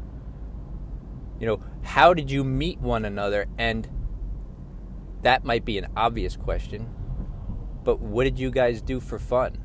You 1.39 1.47
know, 1.47 1.63
how 1.83 2.13
did 2.13 2.31
you 2.31 2.43
meet 2.43 2.79
one 2.79 3.05
another? 3.05 3.45
And 3.57 3.87
that 5.21 5.43
might 5.43 5.65
be 5.65 5.77
an 5.77 5.87
obvious 5.97 6.37
question, 6.37 6.87
but 7.83 7.99
what 7.99 8.25
did 8.25 8.39
you 8.39 8.51
guys 8.51 8.81
do 8.81 8.99
for 8.99 9.17
fun? 9.19 9.57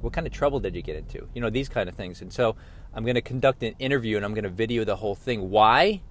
What 0.00 0.12
kind 0.12 0.26
of 0.26 0.32
trouble 0.32 0.60
did 0.60 0.76
you 0.76 0.82
get 0.82 0.94
into? 0.94 1.28
You 1.34 1.40
know, 1.40 1.50
these 1.50 1.68
kind 1.68 1.88
of 1.88 1.96
things. 1.96 2.22
And 2.22 2.32
so 2.32 2.54
I'm 2.94 3.04
going 3.04 3.16
to 3.16 3.20
conduct 3.20 3.62
an 3.64 3.74
interview 3.80 4.16
and 4.16 4.24
I'm 4.24 4.34
going 4.34 4.44
to 4.44 4.50
video 4.50 4.84
the 4.84 4.96
whole 4.96 5.16
thing. 5.16 5.50
Why? 5.50 6.02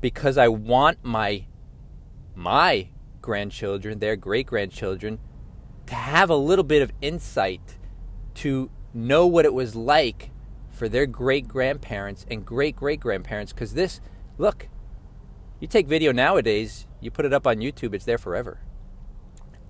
Because 0.00 0.36
I 0.36 0.48
want 0.48 0.98
my 1.02 1.46
my 2.34 2.88
grandchildren, 3.20 4.00
their 4.00 4.16
great 4.16 4.46
grandchildren, 4.46 5.20
to 5.86 5.94
have 5.94 6.30
a 6.30 6.36
little 6.36 6.64
bit 6.64 6.82
of 6.82 6.92
insight 7.00 7.77
to 8.38 8.70
know 8.94 9.26
what 9.26 9.44
it 9.44 9.54
was 9.54 9.74
like 9.74 10.30
for 10.70 10.88
their 10.88 11.06
great 11.06 11.48
grandparents 11.48 12.24
and 12.30 12.44
great 12.44 12.76
great 12.76 13.00
grandparents. 13.00 13.52
Because 13.52 13.74
this, 13.74 14.00
look, 14.36 14.68
you 15.60 15.66
take 15.66 15.86
video 15.86 16.12
nowadays, 16.12 16.86
you 17.00 17.10
put 17.10 17.24
it 17.24 17.32
up 17.32 17.46
on 17.46 17.56
YouTube, 17.56 17.94
it's 17.94 18.04
there 18.04 18.18
forever. 18.18 18.60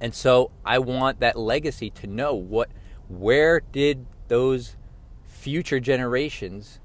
And 0.01 0.15
so 0.15 0.51
I 0.65 0.79
want 0.79 1.21
that 1.21 1.39
legacy 1.39 1.91
to 1.91 2.07
know 2.07 2.35
what 2.35 2.71
where 3.09 3.61
did 3.61 4.07
those 4.29 4.77
future 5.25 5.81
generations 5.81 6.79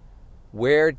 where 0.51 0.93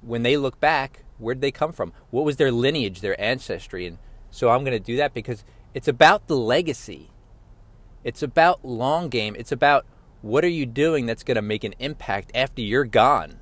when 0.00 0.22
they 0.22 0.36
look 0.36 0.58
back, 0.58 1.04
where 1.18 1.34
did 1.34 1.42
they 1.42 1.52
come 1.52 1.72
from? 1.72 1.92
What 2.10 2.24
was 2.24 2.36
their 2.36 2.50
lineage, 2.50 3.00
their 3.00 3.20
ancestry? 3.20 3.86
And 3.86 3.98
so 4.30 4.50
I'm 4.50 4.64
going 4.64 4.76
to 4.76 4.80
do 4.80 4.96
that 4.96 5.12
because 5.12 5.44
it's 5.74 5.88
about 5.88 6.28
the 6.28 6.36
legacy. 6.36 7.10
It's 8.02 8.22
about 8.22 8.64
long 8.64 9.08
game. 9.08 9.36
It's 9.38 9.52
about 9.52 9.86
what 10.24 10.42
are 10.42 10.48
you 10.48 10.64
doing 10.64 11.04
that's 11.04 11.22
going 11.22 11.34
to 11.34 11.42
make 11.42 11.64
an 11.64 11.74
impact 11.78 12.32
after 12.34 12.62
you're 12.62 12.86
gone. 12.86 13.38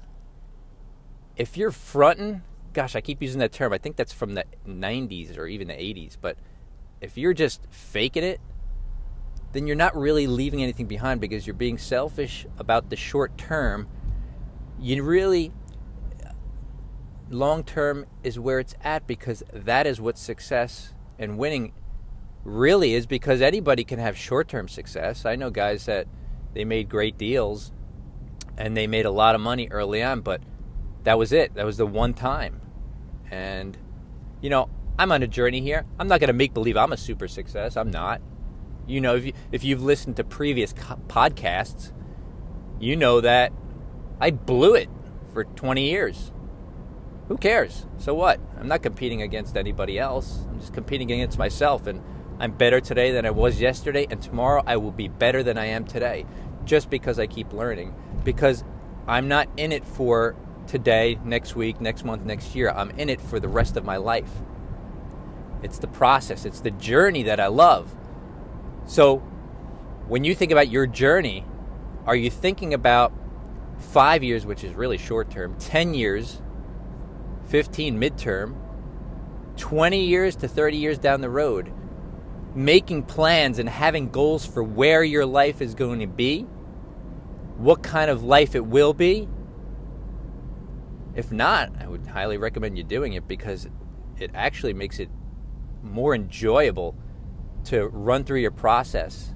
If 1.36 1.56
you're 1.56 1.70
fronting, 1.70 2.42
gosh, 2.72 2.96
I 2.96 3.00
keep 3.00 3.22
using 3.22 3.38
that 3.38 3.52
term. 3.52 3.72
I 3.72 3.78
think 3.78 3.94
that's 3.94 4.12
from 4.12 4.34
the 4.34 4.44
90s 4.66 5.38
or 5.38 5.46
even 5.46 5.68
the 5.68 5.74
80s, 5.74 6.16
but 6.20 6.36
if 7.00 7.16
you're 7.16 7.34
just 7.34 7.68
faking 7.70 8.24
it, 8.24 8.40
then 9.52 9.68
you're 9.68 9.76
not 9.76 9.96
really 9.96 10.26
leaving 10.26 10.60
anything 10.60 10.86
behind 10.86 11.20
because 11.20 11.46
you're 11.46 11.54
being 11.54 11.78
selfish 11.78 12.46
about 12.58 12.90
the 12.90 12.96
short 12.96 13.38
term. 13.38 13.86
You 14.80 15.04
really, 15.04 15.52
long 17.30 17.62
term 17.62 18.06
is 18.24 18.40
where 18.40 18.58
it's 18.58 18.74
at 18.82 19.06
because 19.06 19.44
that 19.52 19.86
is 19.86 20.00
what 20.00 20.18
success 20.18 20.94
and 21.16 21.38
winning 21.38 21.74
really 22.42 22.94
is 22.94 23.06
because 23.06 23.40
anybody 23.40 23.84
can 23.84 24.00
have 24.00 24.16
short 24.16 24.48
term 24.48 24.66
success. 24.66 25.24
I 25.24 25.36
know 25.36 25.48
guys 25.48 25.86
that 25.86 26.08
they 26.54 26.64
made 26.64 26.88
great 26.88 27.18
deals 27.18 27.72
and 28.56 28.76
they 28.76 28.86
made 28.86 29.06
a 29.06 29.10
lot 29.10 29.34
of 29.34 29.40
money 29.40 29.68
early 29.70 30.02
on, 30.02 30.20
but 30.20 30.40
that 31.04 31.18
was 31.18 31.32
it. 31.32 31.54
That 31.54 31.66
was 31.66 31.76
the 31.76 31.86
one 31.86 32.14
time. 32.14 32.60
And, 33.30 33.76
you 34.40 34.50
know, 34.50 34.68
I'm 34.98 35.10
on 35.10 35.22
a 35.22 35.26
journey 35.26 35.60
here. 35.60 35.84
I'm 35.98 36.08
not 36.08 36.20
going 36.20 36.28
to 36.28 36.34
make 36.34 36.54
believe 36.54 36.76
I'm 36.76 36.92
a 36.92 36.96
super 36.96 37.28
success. 37.28 37.76
I'm 37.76 37.90
not. 37.90 38.20
You 38.86 39.00
know, 39.00 39.16
if, 39.16 39.26
you, 39.26 39.32
if 39.50 39.64
you've 39.64 39.82
listened 39.82 40.16
to 40.16 40.24
previous 40.24 40.72
co- 40.72 41.00
podcasts, 41.08 41.92
you 42.78 42.96
know 42.96 43.20
that 43.20 43.52
I 44.20 44.30
blew 44.30 44.74
it 44.74 44.88
for 45.32 45.44
20 45.44 45.88
years. 45.88 46.32
Who 47.28 47.36
cares? 47.38 47.86
So 47.96 48.12
what? 48.12 48.40
I'm 48.58 48.68
not 48.68 48.82
competing 48.82 49.22
against 49.22 49.56
anybody 49.56 49.98
else. 49.98 50.44
I'm 50.50 50.60
just 50.60 50.74
competing 50.74 51.10
against 51.10 51.38
myself. 51.38 51.86
And 51.86 52.02
I'm 52.42 52.50
better 52.50 52.80
today 52.80 53.12
than 53.12 53.24
I 53.24 53.30
was 53.30 53.60
yesterday. 53.60 54.08
And 54.10 54.20
tomorrow 54.20 54.64
I 54.66 54.76
will 54.76 54.90
be 54.90 55.06
better 55.06 55.44
than 55.44 55.56
I 55.56 55.66
am 55.66 55.84
today 55.84 56.26
just 56.64 56.90
because 56.90 57.20
I 57.20 57.28
keep 57.28 57.52
learning. 57.52 57.94
Because 58.24 58.64
I'm 59.06 59.28
not 59.28 59.48
in 59.56 59.70
it 59.70 59.84
for 59.84 60.34
today, 60.66 61.20
next 61.24 61.54
week, 61.54 61.80
next 61.80 62.04
month, 62.04 62.24
next 62.24 62.56
year. 62.56 62.70
I'm 62.70 62.90
in 62.90 63.08
it 63.08 63.20
for 63.20 63.38
the 63.38 63.46
rest 63.46 63.76
of 63.76 63.84
my 63.84 63.96
life. 63.96 64.30
It's 65.62 65.78
the 65.78 65.86
process, 65.86 66.44
it's 66.44 66.58
the 66.58 66.72
journey 66.72 67.22
that 67.22 67.38
I 67.38 67.46
love. 67.46 67.94
So, 68.86 69.18
when 70.08 70.24
you 70.24 70.34
think 70.34 70.50
about 70.50 70.68
your 70.68 70.88
journey, 70.88 71.44
are 72.06 72.16
you 72.16 72.28
thinking 72.28 72.74
about 72.74 73.12
five 73.78 74.24
years, 74.24 74.44
which 74.44 74.64
is 74.64 74.74
really 74.74 74.98
short 74.98 75.30
term, 75.30 75.54
10 75.60 75.94
years, 75.94 76.42
15 77.46 78.00
midterm, 78.00 78.56
20 79.56 80.04
years 80.04 80.34
to 80.36 80.48
30 80.48 80.76
years 80.76 80.98
down 80.98 81.20
the 81.20 81.30
road, 81.30 81.72
making 82.54 83.04
plans 83.04 83.58
and 83.58 83.68
having 83.68 84.10
goals 84.10 84.46
for 84.46 84.62
where 84.62 85.02
your 85.02 85.24
life 85.26 85.60
is 85.62 85.74
going 85.74 86.00
to 86.00 86.06
be, 86.06 86.42
what 87.56 87.82
kind 87.82 88.10
of 88.10 88.22
life 88.22 88.54
it 88.54 88.66
will 88.66 88.92
be? 88.92 89.28
If 91.14 91.30
not, 91.30 91.72
I 91.80 91.86
would 91.86 92.06
highly 92.06 92.38
recommend 92.38 92.78
you 92.78 92.84
doing 92.84 93.12
it 93.12 93.28
because 93.28 93.68
it 94.18 94.30
actually 94.34 94.72
makes 94.72 94.98
it 94.98 95.10
more 95.82 96.14
enjoyable 96.14 96.94
to 97.64 97.86
run 97.88 98.24
through 98.24 98.40
your 98.40 98.50
process 98.50 99.34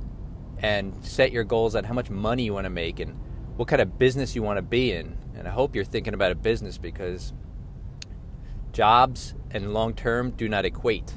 and 0.58 1.04
set 1.04 1.32
your 1.32 1.44
goals 1.44 1.75
on 1.75 1.85
how 1.85 1.94
much 1.94 2.08
money 2.08 2.44
you 2.44 2.54
want 2.54 2.64
to 2.64 2.70
make 2.70 2.99
and 2.99 3.18
what 3.56 3.68
kind 3.68 3.82
of 3.82 3.99
business 3.99 4.35
you 4.35 4.42
want 4.42 4.56
to 4.56 4.62
be 4.62 4.92
in. 4.92 5.18
And 5.35 5.46
I 5.46 5.50
hope 5.50 5.75
you're 5.75 5.85
thinking 5.85 6.14
about 6.14 6.32
a 6.32 6.35
business 6.35 6.78
because 6.78 7.32
jobs 8.73 9.35
and 9.50 9.73
long 9.73 9.94
term 9.94 10.30
do 10.30 10.49
not 10.49 10.64
equate. 10.64 11.12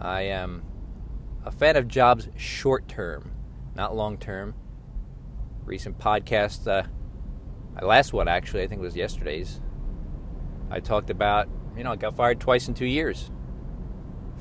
I 0.00 0.22
am 0.22 0.62
a 1.44 1.50
fan 1.50 1.76
of 1.76 1.86
jobs 1.86 2.28
short 2.36 2.88
term, 2.88 3.32
not 3.74 3.94
long 3.94 4.16
term. 4.16 4.54
Recent 5.64 5.98
podcast, 5.98 6.66
uh, 6.66 6.88
my 7.74 7.86
last 7.86 8.12
one 8.12 8.26
actually, 8.26 8.62
I 8.62 8.66
think 8.66 8.80
it 8.80 8.84
was 8.84 8.96
yesterday's. 8.96 9.60
I 10.70 10.80
talked 10.80 11.10
about, 11.10 11.48
you 11.76 11.84
know, 11.84 11.92
I 11.92 11.96
got 11.96 12.16
fired 12.16 12.40
twice 12.40 12.66
in 12.66 12.74
two 12.74 12.86
years. 12.86 13.30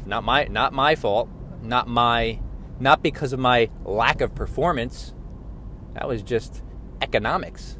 Not 0.06 0.24
my 0.24 0.46
not 0.46 0.72
my 0.72 0.96
fault. 0.96 1.30
Not 1.62 1.88
my 1.90 2.40
not 2.80 3.04
because 3.04 3.34
of 3.34 3.40
my 3.40 3.70
lack 3.84 4.22
of 4.22 4.34
performance. 4.34 5.14
That 5.94 6.08
was 6.08 6.24
just 6.24 6.64
economics. 7.02 7.78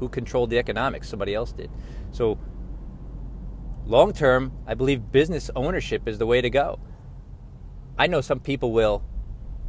Who 0.00 0.08
controlled 0.08 0.50
the 0.50 0.58
economics? 0.58 1.08
Somebody 1.08 1.34
else 1.34 1.52
did. 1.52 1.70
So 2.10 2.38
long 3.86 4.12
term, 4.12 4.52
I 4.66 4.74
believe 4.74 5.10
business 5.10 5.50
ownership 5.56 6.06
is 6.06 6.18
the 6.18 6.26
way 6.26 6.42
to 6.42 6.50
go. 6.50 6.78
I 8.00 8.06
know 8.06 8.22
some 8.22 8.40
people 8.40 8.72
will 8.72 9.02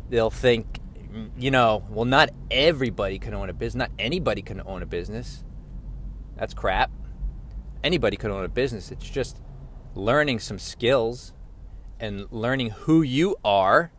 they'll 0.10 0.30
think 0.30 0.80
you 1.38 1.52
know, 1.52 1.86
well 1.90 2.06
not 2.06 2.30
everybody 2.50 3.20
can 3.20 3.34
own 3.34 3.50
a 3.50 3.54
business, 3.54 3.76
not 3.76 3.92
anybody 4.00 4.42
can 4.42 4.62
own 4.66 4.82
a 4.82 4.86
business. 4.86 5.44
That's 6.38 6.54
crap. 6.54 6.92
Anybody 7.84 8.16
can 8.16 8.32
own 8.32 8.46
a 8.46 8.48
business. 8.48 8.90
It's 8.90 9.10
just 9.10 9.42
learning 9.96 10.40
some 10.40 10.60
skills 10.60 11.34
and 12.00 12.26
learning 12.32 12.70
who 12.70 13.02
you 13.02 13.36
are 13.44 13.92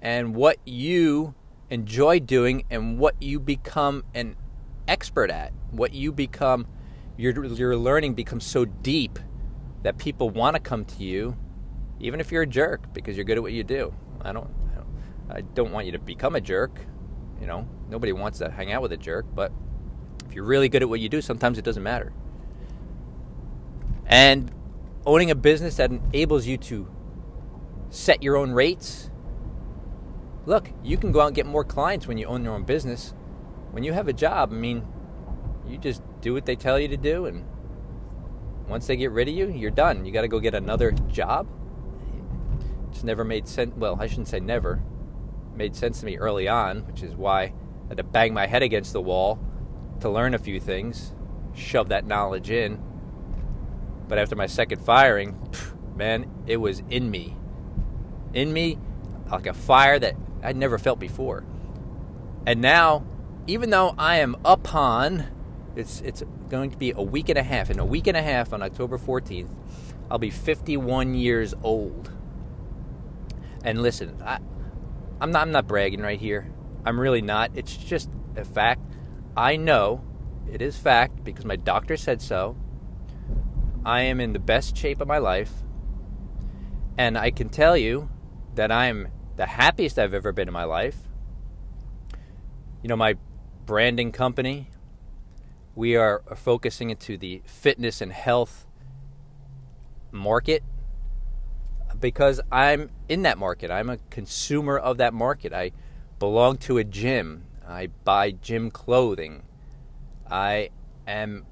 and 0.00 0.34
what 0.34 0.56
you 0.64 1.36
enjoy 1.70 2.18
doing 2.18 2.64
and 2.68 2.98
what 2.98 3.14
you 3.22 3.38
become 3.38 4.02
an 4.12 4.34
expert 4.88 5.30
at. 5.30 5.52
What 5.70 5.94
you 5.94 6.10
become, 6.10 6.66
your, 7.16 7.44
your 7.44 7.76
learning 7.76 8.14
becomes 8.14 8.44
so 8.44 8.64
deep 8.64 9.20
that 9.84 9.98
people 9.98 10.30
want 10.30 10.56
to 10.56 10.60
come 10.60 10.84
to 10.84 11.04
you, 11.04 11.36
even 12.02 12.20
if 12.20 12.32
you're 12.32 12.42
a 12.42 12.46
jerk, 12.46 12.92
because 12.92 13.16
you're 13.16 13.24
good 13.24 13.38
at 13.38 13.42
what 13.42 13.52
you 13.52 13.62
do. 13.62 13.94
I 14.20 14.32
don't, 14.32 14.50
I 15.30 15.40
don't, 15.40 15.70
want 15.70 15.86
you 15.86 15.92
to 15.92 15.98
become 15.98 16.34
a 16.34 16.40
jerk. 16.40 16.80
You 17.40 17.46
know, 17.46 17.66
nobody 17.88 18.12
wants 18.12 18.38
to 18.38 18.50
hang 18.50 18.72
out 18.72 18.82
with 18.82 18.92
a 18.92 18.96
jerk, 18.96 19.24
but 19.34 19.52
if 20.28 20.34
you're 20.34 20.44
really 20.44 20.68
good 20.68 20.82
at 20.82 20.88
what 20.88 21.00
you 21.00 21.08
do, 21.08 21.22
sometimes 21.22 21.58
it 21.58 21.64
doesn't 21.64 21.82
matter. 21.82 22.12
And 24.04 24.50
owning 25.06 25.30
a 25.30 25.34
business 25.36 25.76
that 25.76 25.90
enables 25.90 26.46
you 26.46 26.58
to 26.58 26.88
set 27.88 28.22
your 28.22 28.36
own 28.36 28.50
rates. 28.50 29.10
Look, 30.44 30.70
you 30.82 30.96
can 30.96 31.12
go 31.12 31.20
out 31.20 31.28
and 31.28 31.36
get 31.36 31.46
more 31.46 31.64
clients 31.64 32.08
when 32.08 32.18
you 32.18 32.26
own 32.26 32.42
your 32.42 32.54
own 32.54 32.64
business. 32.64 33.14
When 33.70 33.84
you 33.84 33.92
have 33.92 34.08
a 34.08 34.12
job, 34.12 34.50
I 34.52 34.56
mean, 34.56 34.84
you 35.68 35.78
just 35.78 36.02
do 36.20 36.34
what 36.34 36.46
they 36.46 36.56
tell 36.56 36.80
you 36.80 36.88
to 36.88 36.96
do, 36.96 37.26
and 37.26 37.44
once 38.66 38.88
they 38.88 38.96
get 38.96 39.12
rid 39.12 39.28
of 39.28 39.34
you, 39.34 39.50
you're 39.50 39.70
done. 39.70 40.04
You 40.04 40.12
got 40.12 40.22
to 40.22 40.28
go 40.28 40.40
get 40.40 40.54
another 40.54 40.90
job. 40.90 41.46
It's 42.92 43.02
never 43.02 43.24
made 43.24 43.48
sense. 43.48 43.74
Well, 43.76 43.96
I 44.00 44.06
shouldn't 44.06 44.28
say 44.28 44.40
never. 44.40 44.80
Made 45.56 45.74
sense 45.74 46.00
to 46.00 46.06
me 46.06 46.16
early 46.16 46.48
on, 46.48 46.86
which 46.86 47.02
is 47.02 47.16
why 47.16 47.42
I 47.42 47.52
had 47.88 47.96
to 47.96 48.04
bang 48.04 48.32
my 48.32 48.46
head 48.46 48.62
against 48.62 48.92
the 48.92 49.00
wall 49.00 49.38
to 50.00 50.08
learn 50.08 50.34
a 50.34 50.38
few 50.38 50.60
things, 50.60 51.12
shove 51.54 51.88
that 51.90 52.06
knowledge 52.06 52.50
in. 52.50 52.82
But 54.08 54.18
after 54.18 54.36
my 54.36 54.46
second 54.46 54.80
firing, 54.84 55.36
man, 55.96 56.30
it 56.46 56.56
was 56.58 56.82
in 56.88 57.10
me 57.10 57.36
in 58.34 58.52
me 58.52 58.78
like 59.30 59.46
a 59.46 59.54
fire 59.54 59.98
that 59.98 60.14
I'd 60.42 60.56
never 60.56 60.78
felt 60.78 60.98
before. 60.98 61.44
And 62.46 62.60
now 62.60 63.04
even 63.46 63.70
though 63.70 63.94
I 63.98 64.16
am 64.16 64.36
upon, 64.44 65.26
it's 65.74 66.00
it's 66.02 66.22
going 66.48 66.70
to 66.70 66.76
be 66.76 66.92
a 66.92 67.02
week 67.02 67.28
and 67.28 67.38
a 67.38 67.42
half. 67.42 67.70
In 67.70 67.78
a 67.78 67.84
week 67.84 68.06
and 68.06 68.16
a 68.16 68.22
half, 68.22 68.52
on 68.52 68.62
October 68.62 68.98
14th, 68.98 69.48
I'll 70.10 70.18
be 70.18 70.30
51 70.30 71.14
years 71.14 71.54
old. 71.62 72.12
And 73.64 73.82
listen, 73.82 74.20
I, 74.24 74.38
I'm 75.20 75.30
not 75.30 75.42
I'm 75.42 75.52
not 75.52 75.66
bragging 75.66 76.00
right 76.00 76.18
here. 76.18 76.52
I'm 76.84 76.98
really 76.98 77.22
not. 77.22 77.52
It's 77.54 77.76
just 77.76 78.10
a 78.36 78.44
fact. 78.44 78.80
I 79.36 79.56
know 79.56 80.02
it 80.50 80.60
is 80.60 80.76
fact 80.76 81.24
because 81.24 81.44
my 81.44 81.56
doctor 81.56 81.96
said 81.96 82.20
so. 82.20 82.56
I 83.84 84.02
am 84.02 84.20
in 84.20 84.32
the 84.32 84.38
best 84.38 84.76
shape 84.76 85.00
of 85.00 85.08
my 85.08 85.18
life. 85.18 85.52
And 86.98 87.16
I 87.16 87.30
can 87.30 87.48
tell 87.48 87.76
you 87.76 88.10
that 88.54 88.70
I'm 88.70 89.08
the 89.36 89.46
happiest 89.46 89.98
I've 89.98 90.14
ever 90.14 90.32
been 90.32 90.48
in 90.48 90.54
my 90.54 90.64
life. 90.64 90.96
You 92.82 92.88
know, 92.88 92.96
my 92.96 93.14
branding 93.64 94.12
company, 94.12 94.68
we 95.74 95.96
are 95.96 96.22
focusing 96.36 96.90
into 96.90 97.16
the 97.16 97.42
fitness 97.46 98.00
and 98.00 98.12
health 98.12 98.66
market 100.10 100.62
because 102.02 102.40
I'm 102.50 102.90
in 103.08 103.22
that 103.22 103.38
market. 103.38 103.70
I'm 103.70 103.88
a 103.88 103.96
consumer 104.10 104.76
of 104.76 104.98
that 104.98 105.14
market. 105.14 105.54
I 105.54 105.72
belong 106.18 106.58
to 106.58 106.76
a 106.76 106.84
gym. 106.84 107.44
I 107.66 107.86
buy 108.04 108.32
gym 108.32 108.70
clothing. 108.70 109.44
I 110.30 110.68
am 111.06 111.46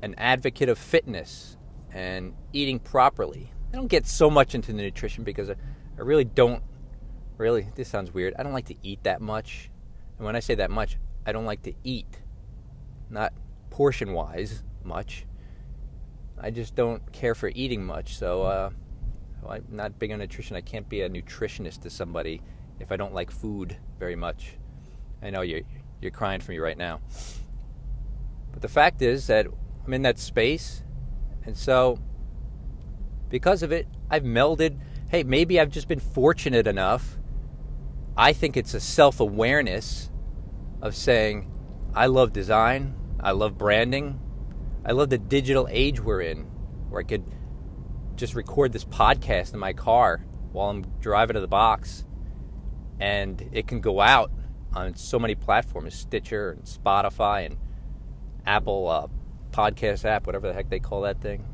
an 0.00 0.14
advocate 0.16 0.70
of 0.70 0.78
fitness 0.78 1.58
and 1.92 2.32
eating 2.54 2.78
properly. 2.78 3.52
I 3.72 3.76
don't 3.76 3.88
get 3.88 4.06
so 4.06 4.30
much 4.30 4.54
into 4.54 4.72
the 4.72 4.80
nutrition 4.80 5.24
because 5.24 5.50
I, 5.50 5.56
I 5.98 6.02
really 6.02 6.24
don't 6.24 6.62
really 7.36 7.68
this 7.74 7.88
sounds 7.88 8.14
weird. 8.14 8.34
I 8.38 8.42
don't 8.42 8.52
like 8.52 8.66
to 8.66 8.76
eat 8.82 9.02
that 9.02 9.20
much. 9.20 9.70
And 10.16 10.24
when 10.24 10.36
I 10.36 10.40
say 10.40 10.54
that 10.54 10.70
much, 10.70 10.96
I 11.26 11.32
don't 11.32 11.44
like 11.44 11.62
to 11.64 11.74
eat. 11.84 12.20
Not 13.10 13.34
portion 13.70 14.12
wise 14.12 14.62
much. 14.82 15.26
I 16.40 16.50
just 16.50 16.74
don't 16.74 17.12
care 17.12 17.34
for 17.34 17.50
eating 17.54 17.84
much. 17.84 18.16
So 18.16 18.42
uh, 18.42 18.70
I'm 19.48 19.64
not 19.70 19.98
big 19.98 20.12
on 20.12 20.18
nutrition. 20.18 20.56
I 20.56 20.60
can't 20.60 20.88
be 20.88 21.02
a 21.02 21.08
nutritionist 21.08 21.82
to 21.82 21.90
somebody 21.90 22.42
if 22.80 22.92
I 22.92 22.96
don't 22.96 23.14
like 23.14 23.30
food 23.30 23.76
very 23.98 24.16
much. 24.16 24.54
I 25.22 25.30
know 25.30 25.42
you're 25.42 25.62
you're 26.00 26.10
crying 26.10 26.40
for 26.40 26.52
me 26.52 26.58
right 26.58 26.76
now. 26.76 27.00
But 28.52 28.62
the 28.62 28.68
fact 28.68 29.02
is 29.02 29.26
that 29.26 29.46
I'm 29.84 29.94
in 29.94 30.02
that 30.02 30.18
space, 30.18 30.82
and 31.44 31.56
so 31.56 31.98
because 33.28 33.62
of 33.62 33.72
it, 33.72 33.86
I've 34.10 34.22
melded. 34.22 34.78
Hey, 35.08 35.22
maybe 35.22 35.60
I've 35.60 35.70
just 35.70 35.88
been 35.88 36.00
fortunate 36.00 36.66
enough. 36.66 37.18
I 38.16 38.32
think 38.32 38.56
it's 38.56 38.74
a 38.74 38.80
self 38.80 39.20
awareness 39.20 40.10
of 40.80 40.94
saying, 40.94 41.50
I 41.94 42.06
love 42.06 42.32
design, 42.32 42.94
I 43.20 43.32
love 43.32 43.58
branding, 43.58 44.20
I 44.84 44.92
love 44.92 45.10
the 45.10 45.18
digital 45.18 45.68
age 45.70 46.00
we're 46.00 46.22
in, 46.22 46.44
where 46.88 47.00
I 47.00 47.04
could 47.04 47.24
just 48.16 48.34
record 48.34 48.72
this 48.72 48.84
podcast 48.84 49.52
in 49.52 49.60
my 49.60 49.72
car 49.72 50.24
while 50.52 50.70
I'm 50.70 50.86
driving 51.00 51.34
to 51.34 51.40
the 51.40 51.48
box, 51.48 52.04
and 52.98 53.48
it 53.52 53.66
can 53.66 53.80
go 53.80 54.00
out 54.00 54.30
on 54.72 54.96
so 54.96 55.18
many 55.18 55.34
platforms 55.34 55.94
Stitcher 55.94 56.52
and 56.52 56.62
Spotify 56.64 57.46
and 57.46 57.58
Apple 58.46 58.88
uh, 58.88 59.06
podcast 59.50 60.04
app, 60.04 60.26
whatever 60.26 60.48
the 60.48 60.54
heck 60.54 60.70
they 60.70 60.78
call 60.78 61.02
that 61.02 61.20
thing, 61.20 61.44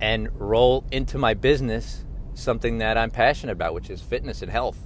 and 0.00 0.28
roll 0.40 0.84
into 0.90 1.18
my 1.18 1.34
business 1.34 2.04
something 2.34 2.78
that 2.78 2.96
I'm 2.96 3.10
passionate 3.10 3.52
about, 3.52 3.74
which 3.74 3.90
is 3.90 4.00
fitness 4.00 4.42
and 4.42 4.50
health, 4.50 4.78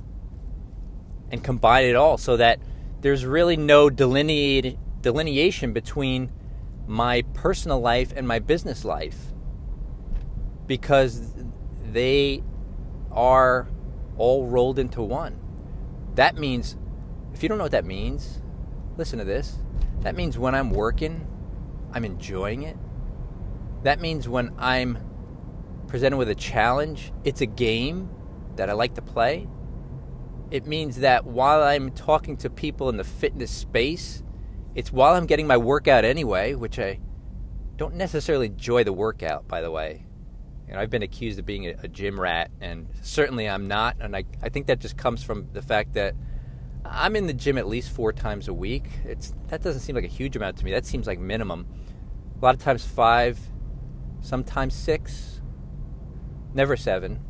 and 1.31 1.45
combine 1.45 1.84
it 1.84 1.97
all 1.97 2.17
so 2.17 2.37
that 2.39 2.60
there's 3.00 3.26
really 3.26 3.56
no 3.56 3.91
delineated 3.91 4.78
delineation 5.02 5.75
between 5.75 6.32
my 6.87 7.23
personal 7.34 7.78
life 7.78 8.13
and 8.17 8.26
my 8.26 8.39
business 8.39 8.84
life 8.84 9.33
because 10.67 11.33
they 11.93 12.43
are 13.11 13.69
all 14.17 14.47
rolled 14.47 14.79
into 14.79 15.03
one. 15.03 15.39
That 16.15 16.37
means, 16.37 16.77
if 17.33 17.43
you 17.43 17.49
don't 17.49 17.59
know 17.59 17.65
what 17.65 17.73
that 17.73 17.85
means, 17.85 18.41
listen 18.97 19.19
to 19.19 19.25
this. 19.25 19.59
That 20.00 20.15
means 20.15 20.39
when 20.39 20.55
I'm 20.55 20.71
working, 20.71 21.27
I'm 21.93 22.05
enjoying 22.05 22.63
it. 22.63 22.77
That 23.83 24.00
means 24.00 24.29
when 24.29 24.55
I'm 24.59 24.99
presented 25.89 26.17
with 26.17 26.29
a 26.29 26.35
challenge, 26.35 27.13
it's 27.25 27.41
a 27.41 27.47
game 27.47 28.11
that 28.57 28.71
I 28.71 28.73
like 28.73 28.95
to 28.95 29.03
play. 29.03 29.49
It 30.50 30.67
means 30.67 30.99
that 30.99 31.25
while 31.25 31.63
I'm 31.63 31.91
talking 31.91 32.37
to 32.39 32.50
people 32.50 32.89
in 32.89 32.97
the 32.97 33.05
fitness 33.05 33.50
space, 33.50 34.23
it's 34.75 34.93
while 34.93 35.15
I'm 35.15 35.27
getting 35.27 35.47
my 35.47 35.57
workout 35.57 36.05
anyway, 36.05 36.55
which 36.55 36.79
I 36.79 37.00
don't 37.77 37.95
necessarily 37.95 38.47
enjoy 38.47 38.85
the 38.85 38.93
workout, 38.93 39.49
by 39.49 39.61
the 39.61 39.71
way. 39.71 40.07
You 40.67 40.75
know, 40.75 40.81
I've 40.81 40.91
been 40.91 41.03
accused 41.03 41.39
of 41.39 41.47
being 41.47 41.67
a, 41.67 41.75
a 41.83 41.89
gym 41.89 42.19
rat, 42.19 42.50
and 42.61 42.89
certainly 43.03 43.49
I'm 43.49 43.69
not. 43.69 43.97
And 44.00 44.17
I, 44.17 44.25
I 44.43 44.49
think 44.49 44.67
that 44.67 44.81
just 44.81 44.97
comes 44.97 45.23
from 45.23 45.49
the 45.53 45.63
fact 45.63 45.95
that 45.95 46.15
I'm 46.85 47.17
in 47.17 47.27
the 47.27 47.35
gym 47.35 47.59
at 47.59 47.67
least 47.67 47.91
four 47.91 48.13
times 48.13 48.49
a 48.49 48.55
week. 48.55 48.85
It's 49.05 49.35
that 49.49 49.63
doesn't 49.63 49.81
seem 49.81 49.95
like 49.95 50.05
a 50.05 50.09
huge 50.09 50.37
amount 50.37 50.59
to 50.59 50.65
me. 50.65 50.73
That 50.73 50.87
seems 50.87 51.07
like 51.07 51.19
minimum. 51.19 51.67
A 52.41 52.45
lot 52.45 52.55
of 52.55 52.63
times 52.63 52.85
five, 52.85 53.39
sometimes 54.21 54.75
six, 54.75 55.41
never 56.55 56.77
seven. 56.77 57.21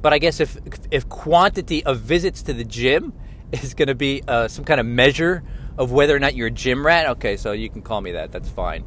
But 0.00 0.12
I 0.12 0.18
guess 0.18 0.40
if 0.40 0.58
if 0.90 1.08
quantity 1.08 1.84
of 1.84 2.00
visits 2.00 2.42
to 2.42 2.52
the 2.52 2.64
gym 2.64 3.12
is 3.52 3.74
going 3.74 3.88
to 3.88 3.94
be 3.94 4.22
uh, 4.28 4.48
some 4.48 4.64
kind 4.64 4.80
of 4.80 4.86
measure 4.86 5.42
of 5.76 5.92
whether 5.92 6.14
or 6.14 6.18
not 6.18 6.34
you're 6.34 6.48
a 6.48 6.52
gym 6.52 6.86
rat, 6.86 7.06
okay, 7.08 7.36
so 7.36 7.52
you 7.52 7.68
can 7.68 7.82
call 7.82 8.00
me 8.00 8.12
that. 8.12 8.32
That's 8.32 8.48
fine. 8.48 8.84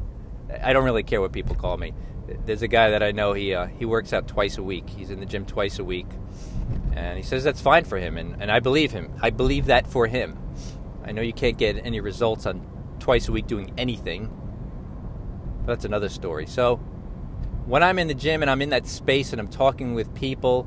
I 0.62 0.72
don't 0.72 0.84
really 0.84 1.02
care 1.02 1.20
what 1.20 1.32
people 1.32 1.54
call 1.54 1.76
me 1.76 1.92
there's 2.46 2.62
a 2.62 2.68
guy 2.68 2.90
that 2.90 3.02
I 3.02 3.12
know. 3.12 3.32
He 3.32 3.54
uh, 3.54 3.66
he 3.66 3.84
works 3.84 4.12
out 4.12 4.28
twice 4.28 4.58
a 4.58 4.62
week. 4.62 4.88
He's 4.88 5.10
in 5.10 5.20
the 5.20 5.26
gym 5.26 5.44
twice 5.44 5.78
a 5.78 5.84
week, 5.84 6.06
and 6.94 7.16
he 7.16 7.22
says 7.22 7.44
that's 7.44 7.60
fine 7.60 7.84
for 7.84 7.98
him, 7.98 8.16
and, 8.16 8.40
and 8.40 8.50
I 8.50 8.60
believe 8.60 8.92
him. 8.92 9.12
I 9.22 9.30
believe 9.30 9.66
that 9.66 9.86
for 9.86 10.06
him. 10.06 10.38
I 11.04 11.12
know 11.12 11.22
you 11.22 11.34
can't 11.34 11.58
get 11.58 11.84
any 11.84 12.00
results 12.00 12.46
on 12.46 12.66
twice 12.98 13.28
a 13.28 13.32
week 13.32 13.46
doing 13.46 13.72
anything. 13.76 14.30
But 15.64 15.74
that's 15.74 15.84
another 15.84 16.08
story. 16.08 16.46
So 16.46 16.76
when 17.66 17.82
I'm 17.82 17.98
in 17.98 18.08
the 18.08 18.14
gym 18.14 18.42
and 18.42 18.50
I'm 18.50 18.62
in 18.62 18.70
that 18.70 18.86
space 18.86 19.32
and 19.32 19.40
I'm 19.40 19.48
talking 19.48 19.94
with 19.94 20.14
people 20.14 20.66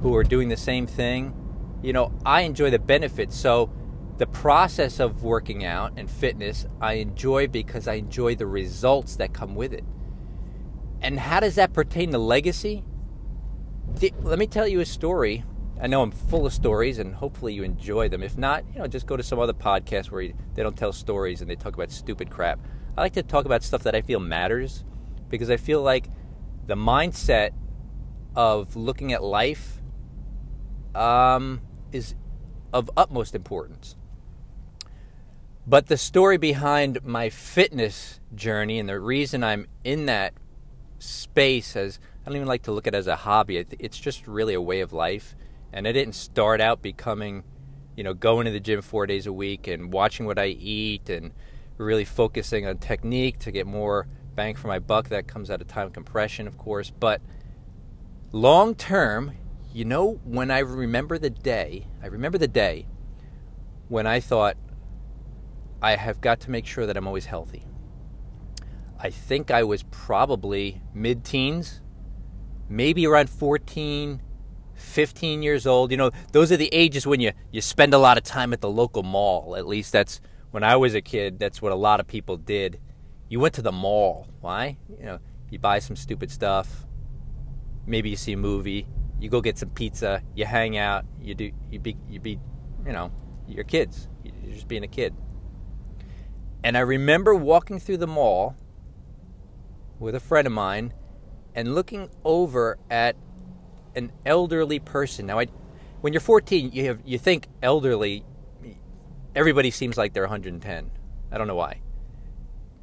who 0.00 0.14
are 0.16 0.24
doing 0.24 0.48
the 0.48 0.56
same 0.56 0.86
thing, 0.86 1.34
you 1.82 1.92
know, 1.92 2.12
I 2.26 2.42
enjoy 2.42 2.70
the 2.70 2.78
benefits. 2.80 3.36
So 3.36 3.72
the 4.18 4.26
process 4.26 5.00
of 5.00 5.22
working 5.22 5.64
out 5.64 5.92
and 5.96 6.10
fitness, 6.10 6.66
I 6.80 6.94
enjoy 6.94 7.46
because 7.48 7.86
I 7.86 7.94
enjoy 7.94 8.34
the 8.34 8.46
results 8.46 9.16
that 9.16 9.32
come 9.32 9.54
with 9.54 9.72
it. 9.72 9.84
And 11.02 11.18
how 11.18 11.40
does 11.40 11.56
that 11.56 11.72
pertain 11.72 12.12
to 12.12 12.18
legacy? 12.18 12.84
Let 14.22 14.38
me 14.38 14.46
tell 14.46 14.68
you 14.68 14.80
a 14.80 14.86
story. 14.86 15.44
I 15.80 15.88
know 15.88 16.02
I'm 16.02 16.12
full 16.12 16.46
of 16.46 16.52
stories, 16.52 16.98
and 17.00 17.14
hopefully 17.16 17.54
you 17.54 17.64
enjoy 17.64 18.08
them. 18.08 18.22
If 18.22 18.38
not, 18.38 18.64
you 18.72 18.78
know, 18.78 18.86
just 18.86 19.06
go 19.06 19.16
to 19.16 19.22
some 19.22 19.40
other 19.40 19.52
podcast 19.52 20.12
where 20.12 20.30
they 20.54 20.62
don't 20.62 20.76
tell 20.76 20.92
stories 20.92 21.40
and 21.40 21.50
they 21.50 21.56
talk 21.56 21.74
about 21.74 21.90
stupid 21.90 22.30
crap. 22.30 22.60
I 22.96 23.00
like 23.00 23.14
to 23.14 23.22
talk 23.22 23.46
about 23.46 23.64
stuff 23.64 23.82
that 23.82 23.94
I 23.94 24.00
feel 24.00 24.20
matters 24.20 24.84
because 25.28 25.50
I 25.50 25.56
feel 25.56 25.82
like 25.82 26.06
the 26.66 26.76
mindset 26.76 27.50
of 28.36 28.76
looking 28.76 29.12
at 29.12 29.24
life 29.24 29.80
um, 30.94 31.62
is 31.90 32.14
of 32.72 32.90
utmost 32.96 33.34
importance. 33.34 33.96
But 35.66 35.86
the 35.86 35.96
story 35.96 36.38
behind 36.38 37.04
my 37.04 37.28
fitness 37.28 38.20
journey 38.34 38.78
and 38.78 38.88
the 38.88 39.00
reason 39.00 39.42
I'm 39.42 39.66
in 39.84 40.06
that 40.06 40.34
space 41.02 41.76
as 41.76 41.98
I 42.22 42.28
don't 42.28 42.36
even 42.36 42.48
like 42.48 42.62
to 42.62 42.72
look 42.72 42.86
at 42.86 42.94
it 42.94 42.98
as 42.98 43.06
a 43.06 43.16
hobby. 43.16 43.56
It's 43.56 43.98
just 43.98 44.26
really 44.26 44.54
a 44.54 44.60
way 44.60 44.80
of 44.80 44.92
life. 44.92 45.34
And 45.72 45.88
I 45.88 45.92
didn't 45.92 46.14
start 46.14 46.60
out 46.60 46.82
becoming, 46.82 47.44
you 47.96 48.04
know, 48.04 48.14
going 48.14 48.46
to 48.46 48.52
the 48.52 48.60
gym 48.60 48.82
four 48.82 49.06
days 49.06 49.26
a 49.26 49.32
week 49.32 49.66
and 49.66 49.92
watching 49.92 50.26
what 50.26 50.38
I 50.38 50.46
eat 50.46 51.08
and 51.10 51.32
really 51.78 52.04
focusing 52.04 52.66
on 52.66 52.78
technique 52.78 53.38
to 53.40 53.50
get 53.50 53.66
more 53.66 54.06
bang 54.34 54.54
for 54.54 54.68
my 54.68 54.78
buck. 54.78 55.08
That 55.08 55.26
comes 55.26 55.50
out 55.50 55.60
of 55.60 55.66
time 55.66 55.90
compression, 55.90 56.46
of 56.46 56.56
course. 56.56 56.90
But 56.90 57.20
long 58.30 58.74
term, 58.74 59.32
you 59.72 59.84
know, 59.84 60.20
when 60.24 60.50
I 60.50 60.60
remember 60.60 61.18
the 61.18 61.30
day, 61.30 61.88
I 62.02 62.06
remember 62.06 62.38
the 62.38 62.48
day 62.48 62.86
when 63.88 64.06
I 64.06 64.20
thought, 64.20 64.56
I 65.82 65.96
have 65.96 66.20
got 66.20 66.38
to 66.40 66.50
make 66.50 66.64
sure 66.64 66.86
that 66.86 66.96
I'm 66.96 67.08
always 67.08 67.26
healthy. 67.26 67.66
I 69.04 69.10
think 69.10 69.50
I 69.50 69.64
was 69.64 69.82
probably 69.90 70.80
mid 70.94 71.24
teens, 71.24 71.80
maybe 72.68 73.04
around 73.04 73.28
14, 73.28 74.22
15 74.76 75.42
years 75.42 75.66
old. 75.66 75.90
You 75.90 75.96
know, 75.96 76.12
those 76.30 76.52
are 76.52 76.56
the 76.56 76.72
ages 76.72 77.04
when 77.04 77.18
you, 77.18 77.32
you 77.50 77.60
spend 77.60 77.94
a 77.94 77.98
lot 77.98 78.16
of 78.16 78.22
time 78.22 78.52
at 78.52 78.60
the 78.60 78.70
local 78.70 79.02
mall. 79.02 79.56
At 79.56 79.66
least 79.66 79.90
that's 79.90 80.20
when 80.52 80.62
I 80.62 80.76
was 80.76 80.94
a 80.94 81.00
kid, 81.00 81.40
that's 81.40 81.60
what 81.60 81.72
a 81.72 81.74
lot 81.74 81.98
of 81.98 82.06
people 82.06 82.36
did. 82.36 82.78
You 83.28 83.40
went 83.40 83.54
to 83.54 83.62
the 83.62 83.72
mall. 83.72 84.28
Why? 84.40 84.78
You 85.00 85.04
know, 85.04 85.18
you 85.50 85.58
buy 85.58 85.80
some 85.80 85.96
stupid 85.96 86.30
stuff. 86.30 86.86
Maybe 87.84 88.08
you 88.08 88.16
see 88.16 88.34
a 88.34 88.36
movie. 88.36 88.86
You 89.18 89.28
go 89.28 89.40
get 89.40 89.58
some 89.58 89.70
pizza. 89.70 90.22
You 90.36 90.44
hang 90.44 90.76
out. 90.76 91.06
You 91.20 91.34
do. 91.34 91.50
You 91.72 91.80
be. 91.80 91.96
You 92.08 92.20
be. 92.20 92.38
You 92.86 92.92
know, 92.92 93.10
You're 93.48 93.64
kids. 93.64 94.08
You're 94.22 94.54
just 94.54 94.68
being 94.68 94.84
a 94.84 94.88
kid. 94.88 95.12
And 96.62 96.76
I 96.76 96.80
remember 96.80 97.34
walking 97.34 97.80
through 97.80 97.96
the 97.96 98.06
mall 98.06 98.56
with 100.02 100.14
a 100.14 100.20
friend 100.20 100.46
of 100.46 100.52
mine 100.52 100.92
and 101.54 101.74
looking 101.74 102.10
over 102.24 102.78
at 102.90 103.16
an 103.94 104.12
elderly 104.26 104.78
person. 104.78 105.26
Now, 105.26 105.38
I, 105.38 105.46
when 106.00 106.12
you're 106.12 106.20
14, 106.20 106.72
you 106.72 106.84
have 106.86 107.00
you 107.04 107.18
think 107.18 107.48
elderly. 107.62 108.24
Everybody 109.34 109.70
seems 109.70 109.96
like 109.96 110.12
they're 110.12 110.24
110. 110.24 110.90
I 111.30 111.38
don't 111.38 111.46
know 111.46 111.54
why, 111.54 111.80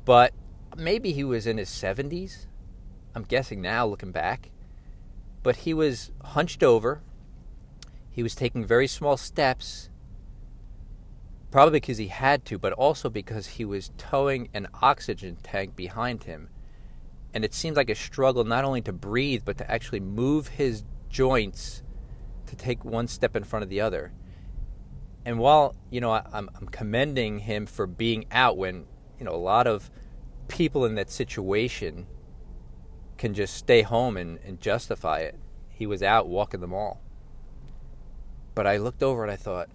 but 0.05 0.34
maybe 0.77 1.12
he 1.12 1.23
was 1.23 1.45
in 1.45 1.58
his 1.58 1.69
70s. 1.69 2.47
I'm 3.13 3.23
guessing 3.23 3.62
now, 3.62 3.86
looking 3.86 4.12
back. 4.12 4.49
But 5.43 5.58
he 5.58 5.73
was 5.73 6.12
hunched 6.23 6.63
over. 6.63 7.01
He 8.10 8.23
was 8.23 8.36
taking 8.36 8.65
very 8.65 8.88
small 8.88 9.17
steps, 9.17 9.89
probably 11.51 11.79
because 11.79 11.97
he 11.97 12.08
had 12.08 12.43
to, 12.45 12.58
but 12.58 12.73
also 12.73 13.10
because 13.10 13.47
he 13.47 13.65
was 13.65 13.91
towing 13.97 14.49
an 14.53 14.67
oxygen 14.82 15.38
tank 15.41 15.75
behind 15.75 16.23
him. 16.23 16.49
And 17.34 17.46
it 17.46 17.54
seemed 17.54 17.78
like 17.78 17.89
a 17.89 17.96
struggle 17.96 18.44
not 18.44 18.65
only 18.65 18.82
to 18.82 18.94
breathe, 18.94 19.44
but 19.46 19.58
to 19.60 19.72
actually 19.72 20.00
move 20.00 20.48
his 20.48 20.84
joints 21.10 21.84
to 22.48 22.56
take 22.56 22.84
one 22.84 23.08
step 23.08 23.36
in 23.36 23.44
front 23.44 23.63
of 23.63 23.70
the 23.70 23.82
other. 23.82 24.12
And 25.26 25.38
while, 25.38 25.76
you 25.92 26.02
know, 26.02 26.12
I, 26.12 26.24
I'm, 26.34 26.50
I'm 26.56 26.68
commending 26.70 27.39
him 27.39 27.65
for 27.65 27.86
being 27.86 28.26
out 28.32 28.58
when, 28.58 28.86
you 29.20 29.26
know, 29.26 29.32
a 29.32 29.38
lot 29.38 29.68
of 29.68 29.92
people 30.48 30.86
in 30.86 30.96
that 30.96 31.12
situation 31.12 32.08
can 33.18 33.34
just 33.34 33.54
stay 33.54 33.84
home 33.84 34.18
and, 34.18 34.39
and 34.44 34.60
justify 34.60 35.20
it. 35.20 35.36
He 35.70 35.86
was 35.86 36.02
out 36.02 36.28
walking 36.28 36.62
the 36.62 36.68
mall. 36.68 37.02
But 38.56 38.65
I 38.65 38.78
looked 38.78 39.04
over 39.04 39.24
and 39.24 39.32
I 39.32 39.36
thought, 39.36 39.70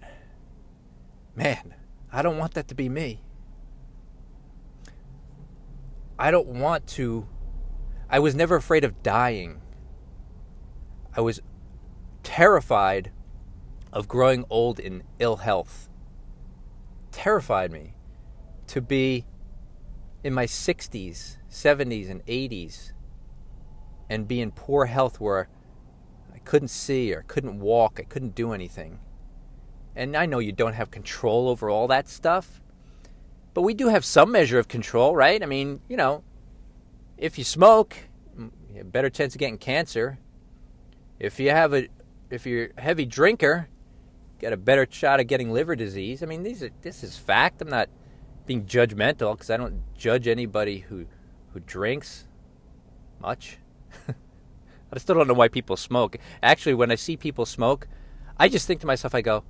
man, 1.35 1.73
I 2.11 2.21
don't 2.21 2.37
want 2.37 2.53
that 2.55 2.67
to 2.67 2.75
be 2.75 2.89
me. 2.89 3.21
I 6.17 6.31
don't 6.31 6.47
want 6.47 6.87
to. 6.87 7.27
I 8.09 8.19
was 8.19 8.35
never 8.35 8.55
afraid 8.55 8.83
of 8.83 9.01
dying. 9.01 9.61
I 11.15 11.21
was 11.21 11.41
terrified 12.23 13.11
of 13.91 14.07
growing 14.07 14.45
old 14.49 14.79
in 14.79 15.03
ill 15.19 15.37
health. 15.37 15.89
Terrified 17.11 17.71
me 17.71 17.95
to 18.67 18.81
be 18.81 19.25
in 20.23 20.33
my 20.33 20.45
60s, 20.45 21.37
70s, 21.49 22.09
and 22.09 22.25
80s 22.25 22.91
and 24.09 24.27
be 24.27 24.41
in 24.41 24.51
poor 24.51 24.85
health 24.85 25.19
where 25.19 25.47
I 26.33 26.39
couldn't 26.39 26.67
see 26.69 27.13
or 27.13 27.23
couldn't 27.27 27.59
walk, 27.59 27.99
I 27.99 28.03
couldn't 28.03 28.35
do 28.35 28.51
anything. 28.51 28.99
And 29.95 30.17
I 30.17 30.25
know 30.25 30.39
you 30.39 30.51
don't 30.51 30.73
have 30.73 30.91
control 30.91 31.47
over 31.47 31.69
all 31.69 31.87
that 31.87 32.09
stuff, 32.09 32.61
but 33.53 33.61
we 33.61 33.73
do 33.73 33.87
have 33.87 34.03
some 34.03 34.31
measure 34.31 34.59
of 34.59 34.67
control, 34.67 35.15
right? 35.15 35.41
I 35.41 35.45
mean, 35.45 35.79
you 35.87 35.95
know, 35.95 36.23
if 37.17 37.37
you 37.37 37.43
smoke, 37.43 37.95
you 38.73 38.83
better 38.83 39.09
chance 39.09 39.35
of 39.35 39.39
getting 39.39 39.57
cancer. 39.57 40.19
If 41.19 41.39
you 41.39 41.51
have 41.51 41.73
a 41.73 41.87
if 42.29 42.45
you're 42.45 42.69
a 42.77 42.81
heavy 42.81 43.05
drinker, 43.05 43.69
got 44.39 44.53
a 44.53 44.57
better 44.57 44.85
shot 44.89 45.19
of 45.19 45.27
getting 45.27 45.51
liver 45.51 45.75
disease. 45.75 46.21
I 46.21 46.25
mean, 46.25 46.43
these 46.43 46.61
are 46.63 46.69
this 46.81 47.03
is 47.03 47.17
fact. 47.17 47.61
I'm 47.61 47.69
not 47.69 47.89
being 48.45 48.65
judgmental 48.65 49.33
because 49.33 49.49
I 49.49 49.57
don't 49.57 49.81
judge 49.95 50.27
anybody 50.27 50.79
who 50.79 51.05
who 51.53 51.59
drinks 51.61 52.27
much. 53.21 53.59
I 54.93 54.97
still 54.99 55.15
don't 55.15 55.27
know 55.27 55.33
why 55.33 55.47
people 55.47 55.77
smoke. 55.77 56.17
Actually, 56.43 56.75
when 56.75 56.91
I 56.91 56.95
see 56.95 57.17
people 57.17 57.45
smoke, 57.45 57.87
I 58.37 58.49
just 58.49 58.67
think 58.67 58.81
to 58.81 58.87
myself, 58.87 59.15
I 59.15 59.21
go, 59.21 59.43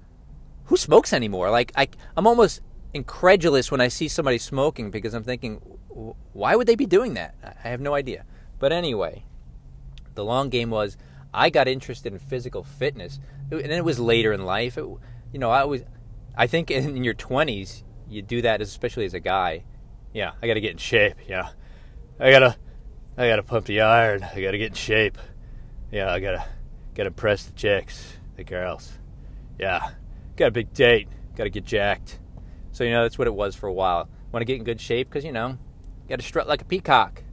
"Who 0.65 0.77
smokes 0.77 1.13
anymore?" 1.13 1.49
Like 1.49 1.71
I, 1.75 1.87
I'm 2.15 2.27
almost 2.27 2.61
incredulous 2.95 3.69
when 3.71 3.81
I 3.81 3.89
see 3.89 4.07
somebody 4.07 4.37
smoking 4.37 4.89
because 4.89 5.13
I'm 5.13 5.23
thinking, 5.23 5.55
why 6.31 6.55
would 6.55 6.65
they 6.65 6.75
be 6.75 6.85
doing 6.85 7.13
that? 7.15 7.35
I 7.63 7.67
have 7.67 7.81
no 7.81 7.93
idea. 7.93 8.25
But 8.57 8.71
anyway, 8.71 9.25
the 10.15 10.23
long 10.23 10.49
game 10.49 10.69
was 10.69 10.97
I 11.33 11.49
got 11.49 11.67
interested 11.67 12.13
in 12.13 12.19
physical 12.19 12.63
fitness, 12.63 13.19
and 13.51 13.69
it 13.69 13.83
was 13.83 13.99
later 13.99 14.31
in 14.31 14.45
life. 14.45 14.77
It, 14.77 14.85
you 15.33 15.39
know, 15.39 15.51
I 15.51 15.65
was, 15.65 15.83
I 16.37 16.47
think 16.47 16.71
in, 16.71 17.03
your 17.03 17.13
20s, 17.13 17.83
you 18.09 18.21
do 18.21 18.41
that, 18.43 18.61
especially 18.61 19.03
as 19.03 19.13
a 19.13 19.19
guy. 19.19 19.65
Yeah, 20.13 20.31
I 20.41 20.47
got 20.47 20.53
to 20.53 20.61
get 20.61 20.71
in 20.71 20.77
shape. 20.77 21.17
Yeah, 21.27 21.49
I 22.17 22.31
gotta, 22.31 22.55
I 23.17 23.27
gotta 23.27 23.43
pump 23.43 23.65
the 23.65 23.81
iron. 23.81 24.23
I 24.23 24.39
gotta 24.41 24.57
get 24.57 24.67
in 24.67 24.73
shape. 24.73 25.17
Yeah, 25.91 26.13
I 26.13 26.21
gotta, 26.21 26.45
gotta 26.93 27.07
impress 27.07 27.43
the 27.43 27.51
chicks, 27.51 28.13
the 28.37 28.45
girls. 28.45 28.93
Yeah, 29.59 29.89
got 30.37 30.47
a 30.47 30.51
big 30.51 30.73
date. 30.73 31.09
Gotta 31.35 31.49
get 31.49 31.65
jacked. 31.65 32.19
So 32.75 32.83
you 32.83 32.91
know 32.91 33.03
that's 33.03 33.17
what 33.17 33.25
it 33.25 33.33
was 33.33 33.55
for 33.55 33.67
a 33.67 33.73
while. 33.73 34.09
Want 34.33 34.41
to 34.41 34.45
get 34.45 34.57
in 34.57 34.65
good 34.65 34.81
shape 34.81 35.07
because 35.07 35.23
you 35.23 35.31
know, 35.31 35.47
you 35.47 36.09
got 36.09 36.19
to 36.19 36.25
strut 36.25 36.45
like 36.45 36.61
a 36.61 36.65
peacock. 36.65 37.23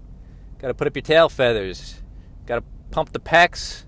Got 0.60 0.68
to 0.68 0.74
put 0.74 0.86
up 0.86 0.94
your 0.94 1.02
tail 1.02 1.28
feathers. 1.28 2.00
Got 2.46 2.60
to 2.60 2.64
pump 2.92 3.10
the 3.10 3.18
pecs 3.18 3.82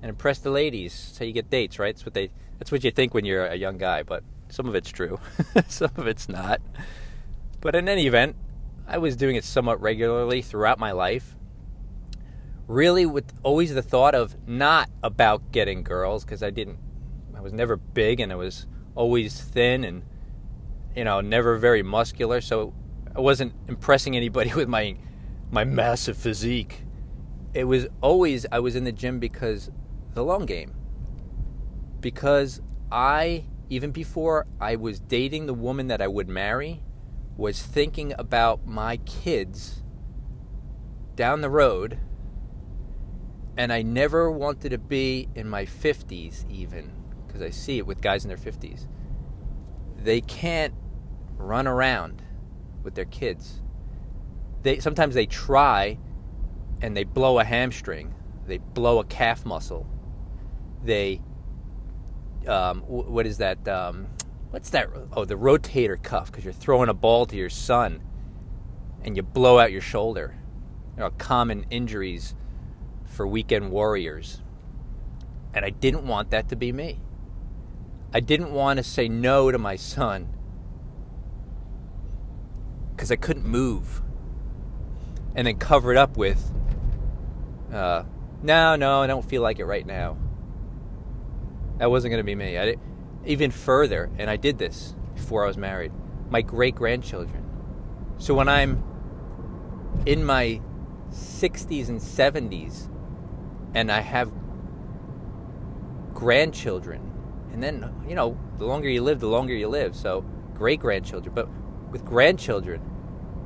and 0.00 0.08
impress 0.08 0.38
the 0.38 0.52
ladies. 0.52 1.06
That's 1.06 1.18
how 1.18 1.24
you 1.24 1.32
get 1.32 1.50
dates, 1.50 1.80
right? 1.80 1.96
That's 1.96 2.06
what 2.06 2.14
they. 2.14 2.30
That's 2.60 2.70
what 2.70 2.84
you 2.84 2.92
think 2.92 3.12
when 3.12 3.24
you're 3.24 3.44
a 3.44 3.56
young 3.56 3.76
guy, 3.76 4.04
but 4.04 4.22
some 4.50 4.68
of 4.68 4.76
it's 4.76 4.88
true, 4.88 5.18
some 5.66 5.90
of 5.96 6.06
it's 6.06 6.28
not. 6.28 6.60
But 7.60 7.74
in 7.74 7.88
any 7.88 8.06
event, 8.06 8.36
I 8.86 8.98
was 8.98 9.16
doing 9.16 9.34
it 9.34 9.42
somewhat 9.42 9.80
regularly 9.80 10.42
throughout 10.42 10.78
my 10.78 10.92
life. 10.92 11.34
Really, 12.68 13.04
with 13.04 13.32
always 13.42 13.74
the 13.74 13.82
thought 13.82 14.14
of 14.14 14.36
not 14.46 14.90
about 15.02 15.50
getting 15.50 15.82
girls, 15.82 16.24
because 16.24 16.40
I 16.40 16.50
didn't, 16.50 16.78
I 17.36 17.40
was 17.40 17.52
never 17.52 17.76
big 17.76 18.20
and 18.20 18.30
I 18.30 18.36
was 18.36 18.68
always 18.94 19.40
thin 19.40 19.82
and, 19.82 20.04
you 20.96 21.04
know, 21.04 21.20
never 21.20 21.56
very 21.56 21.82
muscular. 21.82 22.40
So 22.40 22.74
I 23.14 23.20
wasn't 23.20 23.54
impressing 23.68 24.16
anybody 24.16 24.52
with 24.56 24.68
my, 24.68 24.96
my 25.50 25.64
massive 25.64 26.16
physique. 26.16 26.84
It 27.54 27.64
was 27.64 27.86
always, 28.00 28.46
I 28.52 28.60
was 28.60 28.76
in 28.76 28.84
the 28.84 28.92
gym 28.92 29.18
because 29.18 29.70
the 30.14 30.24
long 30.24 30.46
game. 30.46 30.74
Because 32.00 32.60
I 32.92 33.44
even 33.70 33.90
before 33.90 34.46
I 34.60 34.76
was 34.76 34.98
dating 35.00 35.46
the 35.46 35.54
woman 35.54 35.88
that 35.88 36.00
I 36.00 36.08
would 36.08 36.28
marry, 36.28 36.82
was 37.36 37.62
thinking 37.62 38.14
about 38.18 38.66
my 38.66 38.96
kids 38.98 39.82
down 41.14 41.40
the 41.40 41.50
road. 41.50 41.98
And 43.56 43.72
I 43.72 43.82
never 43.82 44.30
wanted 44.30 44.70
to 44.70 44.78
be 44.78 45.28
in 45.34 45.48
my 45.48 45.64
50s, 45.64 46.48
even, 46.48 46.92
because 47.26 47.42
I 47.42 47.50
see 47.50 47.78
it 47.78 47.86
with 47.86 48.00
guys 48.00 48.24
in 48.24 48.28
their 48.28 48.36
50s. 48.36 48.86
They 49.98 50.20
can't 50.20 50.74
run 51.36 51.66
around 51.66 52.22
with 52.82 52.94
their 52.94 53.04
kids. 53.04 53.60
They 54.62 54.78
sometimes 54.78 55.14
they 55.14 55.26
try 55.26 55.98
and 56.80 56.96
they 56.96 57.04
blow 57.04 57.38
a 57.38 57.44
hamstring, 57.44 58.14
they 58.46 58.58
blow 58.58 59.00
a 59.00 59.04
calf 59.04 59.44
muscle, 59.44 59.86
they 60.84 61.20
um, 62.46 62.80
what 62.82 63.26
is 63.26 63.38
that? 63.38 63.66
Um, 63.68 64.06
what's 64.50 64.70
that? 64.70 64.88
Oh, 65.12 65.24
the 65.24 65.34
rotator 65.34 66.02
cuff 66.02 66.30
because 66.30 66.44
you're 66.44 66.52
throwing 66.52 66.88
a 66.88 66.94
ball 66.94 67.26
to 67.26 67.36
your 67.36 67.50
son 67.50 68.00
and 69.04 69.16
you 69.16 69.22
blow 69.22 69.58
out 69.58 69.72
your 69.72 69.80
shoulder. 69.80 70.36
You 70.96 71.04
know, 71.04 71.10
common 71.10 71.66
injuries 71.70 72.34
for 73.04 73.26
weekend 73.26 73.70
warriors. 73.70 74.42
And 75.54 75.64
I 75.64 75.70
didn't 75.70 76.06
want 76.06 76.30
that 76.30 76.48
to 76.48 76.56
be 76.56 76.72
me. 76.72 77.00
I 78.12 78.20
didn't 78.20 78.52
want 78.52 78.78
to 78.78 78.82
say 78.82 79.08
no 79.08 79.50
to 79.50 79.58
my 79.58 79.76
son 79.76 80.28
because 82.94 83.12
I 83.12 83.16
couldn't 83.16 83.46
move. 83.46 84.02
And 85.34 85.46
then 85.46 85.58
cover 85.58 85.92
it 85.92 85.96
up 85.96 86.16
with, 86.16 86.52
uh, 87.72 88.02
no, 88.42 88.74
no, 88.76 89.02
I 89.02 89.06
don't 89.06 89.24
feel 89.24 89.42
like 89.42 89.60
it 89.60 89.66
right 89.66 89.86
now. 89.86 90.16
That 91.78 91.90
wasn't 91.90 92.10
going 92.10 92.20
to 92.20 92.24
be 92.24 92.34
me. 92.34 92.58
I 92.58 92.64
did 92.64 92.80
even 93.24 93.50
further, 93.50 94.10
and 94.18 94.28
I 94.28 94.36
did 94.36 94.58
this 94.58 94.96
before 95.14 95.44
I 95.44 95.48
was 95.48 95.56
married. 95.56 95.92
My 96.30 96.42
great 96.42 96.74
grandchildren. 96.74 97.44
So 98.16 98.34
when 98.34 98.48
I'm 98.48 98.82
in 100.06 100.24
my 100.24 100.60
60s 101.10 101.88
and 101.88 102.00
70s, 102.00 102.88
and 103.74 103.92
I 103.92 104.00
have 104.00 104.32
grandchildren, 106.14 107.07
and 107.58 107.82
then 107.82 107.92
you 108.06 108.14
know, 108.14 108.38
the 108.58 108.64
longer 108.64 108.88
you 108.88 109.02
live, 109.02 109.18
the 109.18 109.26
longer 109.26 109.52
you 109.52 109.66
live. 109.66 109.96
So 109.96 110.24
great 110.54 110.78
grandchildren, 110.78 111.34
but 111.34 111.48
with 111.90 112.04
grandchildren, 112.04 112.80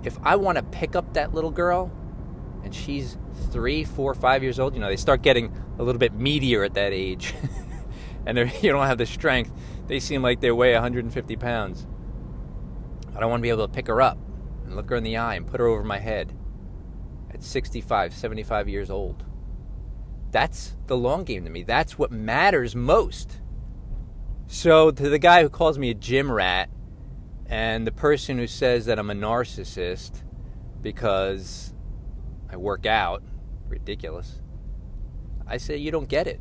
if 0.02 0.18
I 0.22 0.36
want 0.36 0.58
to 0.58 0.64
pick 0.64 0.94
up 0.94 1.14
that 1.14 1.32
little 1.32 1.50
girl, 1.50 1.90
and 2.62 2.74
she's 2.74 3.16
three, 3.50 3.84
four, 3.84 4.12
five 4.12 4.42
years 4.42 4.60
old, 4.60 4.74
you 4.74 4.80
know, 4.80 4.88
they 4.88 4.96
start 4.96 5.22
getting 5.22 5.56
a 5.78 5.82
little 5.82 5.98
bit 5.98 6.18
meatier 6.18 6.62
at 6.62 6.74
that 6.74 6.92
age. 6.92 7.32
and 8.26 8.36
you 8.62 8.70
don't 8.70 8.86
have 8.86 8.98
the 8.98 9.06
strength, 9.06 9.50
they 9.86 9.98
seem 9.98 10.20
like 10.20 10.42
they 10.42 10.50
weigh 10.50 10.74
150 10.74 11.36
pounds. 11.36 11.86
I 13.16 13.20
don't 13.20 13.30
want 13.30 13.40
to 13.40 13.42
be 13.42 13.48
able 13.48 13.66
to 13.66 13.72
pick 13.72 13.86
her 13.86 14.02
up 14.02 14.18
and 14.66 14.76
look 14.76 14.90
her 14.90 14.96
in 14.96 15.04
the 15.04 15.16
eye 15.16 15.36
and 15.36 15.46
put 15.46 15.58
her 15.58 15.66
over 15.66 15.84
my 15.84 15.98
head 15.98 16.36
at 17.32 17.42
65, 17.42 18.12
75 18.12 18.68
years 18.68 18.90
old. 18.90 19.24
That's 20.30 20.76
the 20.86 20.98
long 20.98 21.24
game 21.24 21.44
to 21.44 21.50
me. 21.50 21.62
That's 21.62 21.98
what 21.98 22.12
matters 22.12 22.76
most. 22.76 23.38
So, 24.54 24.90
to 24.90 25.08
the 25.08 25.18
guy 25.18 25.40
who 25.40 25.48
calls 25.48 25.78
me 25.78 25.88
a 25.88 25.94
gym 25.94 26.30
rat 26.30 26.68
and 27.46 27.86
the 27.86 27.90
person 27.90 28.36
who 28.36 28.46
says 28.46 28.84
that 28.84 28.98
I'm 28.98 29.08
a 29.08 29.14
narcissist 29.14 30.22
because 30.82 31.72
I 32.50 32.58
work 32.58 32.84
out, 32.84 33.22
ridiculous, 33.66 34.42
I 35.46 35.56
say 35.56 35.78
you 35.78 35.90
don't 35.90 36.06
get 36.06 36.26
it 36.26 36.38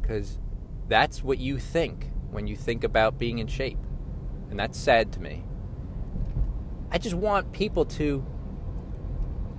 because 0.00 0.40
that's 0.88 1.22
what 1.22 1.38
you 1.38 1.56
think 1.56 2.10
when 2.32 2.48
you 2.48 2.56
think 2.56 2.82
about 2.82 3.16
being 3.16 3.38
in 3.38 3.46
shape. 3.46 3.78
And 4.50 4.58
that's 4.58 4.76
sad 4.76 5.12
to 5.12 5.20
me. 5.20 5.44
I 6.90 6.98
just 6.98 7.14
want 7.14 7.52
people 7.52 7.84
to 7.84 8.26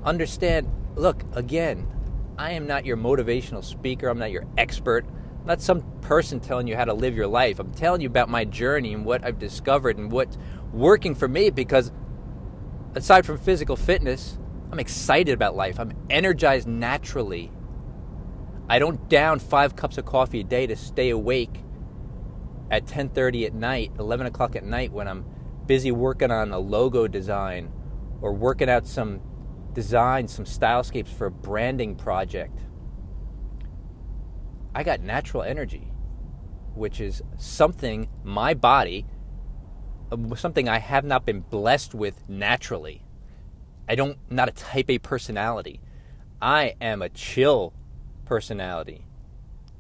understand 0.04 0.70
look, 0.98 1.24
again, 1.32 1.88
I 2.38 2.52
am 2.52 2.68
not 2.68 2.86
your 2.86 2.98
motivational 2.98 3.64
speaker, 3.64 4.10
I'm 4.10 4.20
not 4.20 4.30
your 4.30 4.46
expert. 4.58 5.06
Not 5.46 5.62
some 5.62 5.82
person 6.02 6.40
telling 6.40 6.68
you 6.68 6.78
how 6.78 6.86
to 6.86 6.94
live 6.94 7.16
your 7.16 7.28
life. 7.28 7.60
I'm 7.60 7.74
telling 7.74 8.02
you 8.02 8.08
about 8.08 8.30
my 8.30 8.46
journey 8.46 8.94
and 8.94 9.06
what 9.06 9.26
I've 9.26 9.40
discovered 9.40 9.98
and 9.98 10.12
what's 10.12 10.38
working 10.72 11.16
for 11.16 11.28
me 11.28 11.50
because 11.50 11.92
aside 12.96 13.26
from 13.26 13.38
physical 13.38 13.76
fitness, 13.76 14.38
I'm 14.72 14.80
excited 14.80 15.34
about 15.34 15.56
life. 15.56 15.80
I'm 15.80 15.94
energized 16.10 16.68
naturally. 16.68 17.52
I 18.70 18.80
don't 18.80 19.10
down 19.10 19.40
five 19.40 19.76
cups 19.76 19.98
of 19.98 20.06
coffee 20.06 20.40
a 20.40 20.44
day 20.44 20.66
to 20.68 20.76
stay 20.76 21.10
awake 21.10 21.64
at 22.72 22.88
10:30 22.88 23.46
at 23.46 23.54
night, 23.54 23.92
11 24.00 24.26
o'clock 24.26 24.56
at 24.56 24.64
night 24.64 24.94
when 24.94 25.08
I'm 25.08 25.26
busy 25.68 25.92
working 25.92 26.32
on 26.32 26.52
a 26.52 26.60
logo 26.60 27.08
design 27.08 27.72
or 28.22 28.34
working 28.34 28.70
out 28.70 28.88
some 28.88 29.20
design, 29.74 30.28
some 30.28 30.46
stylescapes 30.46 31.10
for 31.10 31.28
a 31.28 31.32
branding 31.32 31.96
project. 31.96 32.64
I 34.76 34.84
got 34.84 35.02
natural 35.02 35.44
energy, 35.44 35.92
which 36.74 37.00
is 37.00 37.22
something 37.38 38.10
my 38.24 38.54
body, 38.54 39.06
uh, 40.12 40.36
something 40.36 40.68
I 40.68 40.80
have 40.80 41.06
not 41.06 41.26
been 41.26 41.42
blessed 41.42 41.94
with 41.94 42.28
naturally. 42.28 43.06
I 43.88 43.96
don't, 43.96 44.18
not 44.30 44.50
a 44.50 44.54
type 44.54 44.90
A 44.90 44.98
personality. 44.98 45.80
I 46.42 46.76
am 46.82 47.02
a 47.02 47.10
chill 47.10 47.74
personality. 48.26 49.06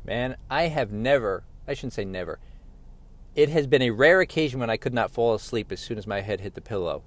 Man, 0.05 0.35
I 0.49 0.63
have 0.63 0.91
never, 0.91 1.43
I 1.67 1.73
shouldn't 1.73 1.93
say 1.93 2.05
never, 2.05 2.39
it 3.35 3.49
has 3.49 3.65
been 3.65 3.81
a 3.81 3.89
rare 3.89 4.21
occasion 4.21 4.59
when 4.59 4.69
I 4.69 4.77
could 4.77 4.93
not 4.93 5.11
fall 5.11 5.33
asleep 5.33 5.71
as 5.71 5.79
soon 5.79 5.97
as 5.97 6.05
my 6.05 6.21
head 6.21 6.41
hit 6.41 6.53
the 6.53 6.61
pillow. 6.61 7.03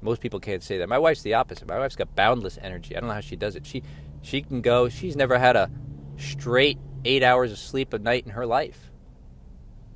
Most 0.00 0.22
people 0.22 0.40
can't 0.40 0.62
say 0.62 0.78
that. 0.78 0.88
My 0.88 0.98
wife's 0.98 1.22
the 1.22 1.34
opposite. 1.34 1.68
My 1.68 1.78
wife's 1.78 1.96
got 1.96 2.14
boundless 2.16 2.58
energy. 2.62 2.96
I 2.96 3.00
don't 3.00 3.08
know 3.08 3.14
how 3.14 3.20
she 3.20 3.36
does 3.36 3.54
it. 3.54 3.66
She 3.66 3.82
she 4.22 4.42
can 4.42 4.62
go. 4.62 4.88
She's 4.88 5.16
never 5.16 5.38
had 5.38 5.56
a 5.56 5.70
straight 6.20 6.78
eight 7.04 7.22
hours 7.22 7.52
of 7.52 7.58
sleep 7.58 7.92
a 7.92 7.98
night 7.98 8.24
in 8.24 8.32
her 8.32 8.46
life, 8.46 8.90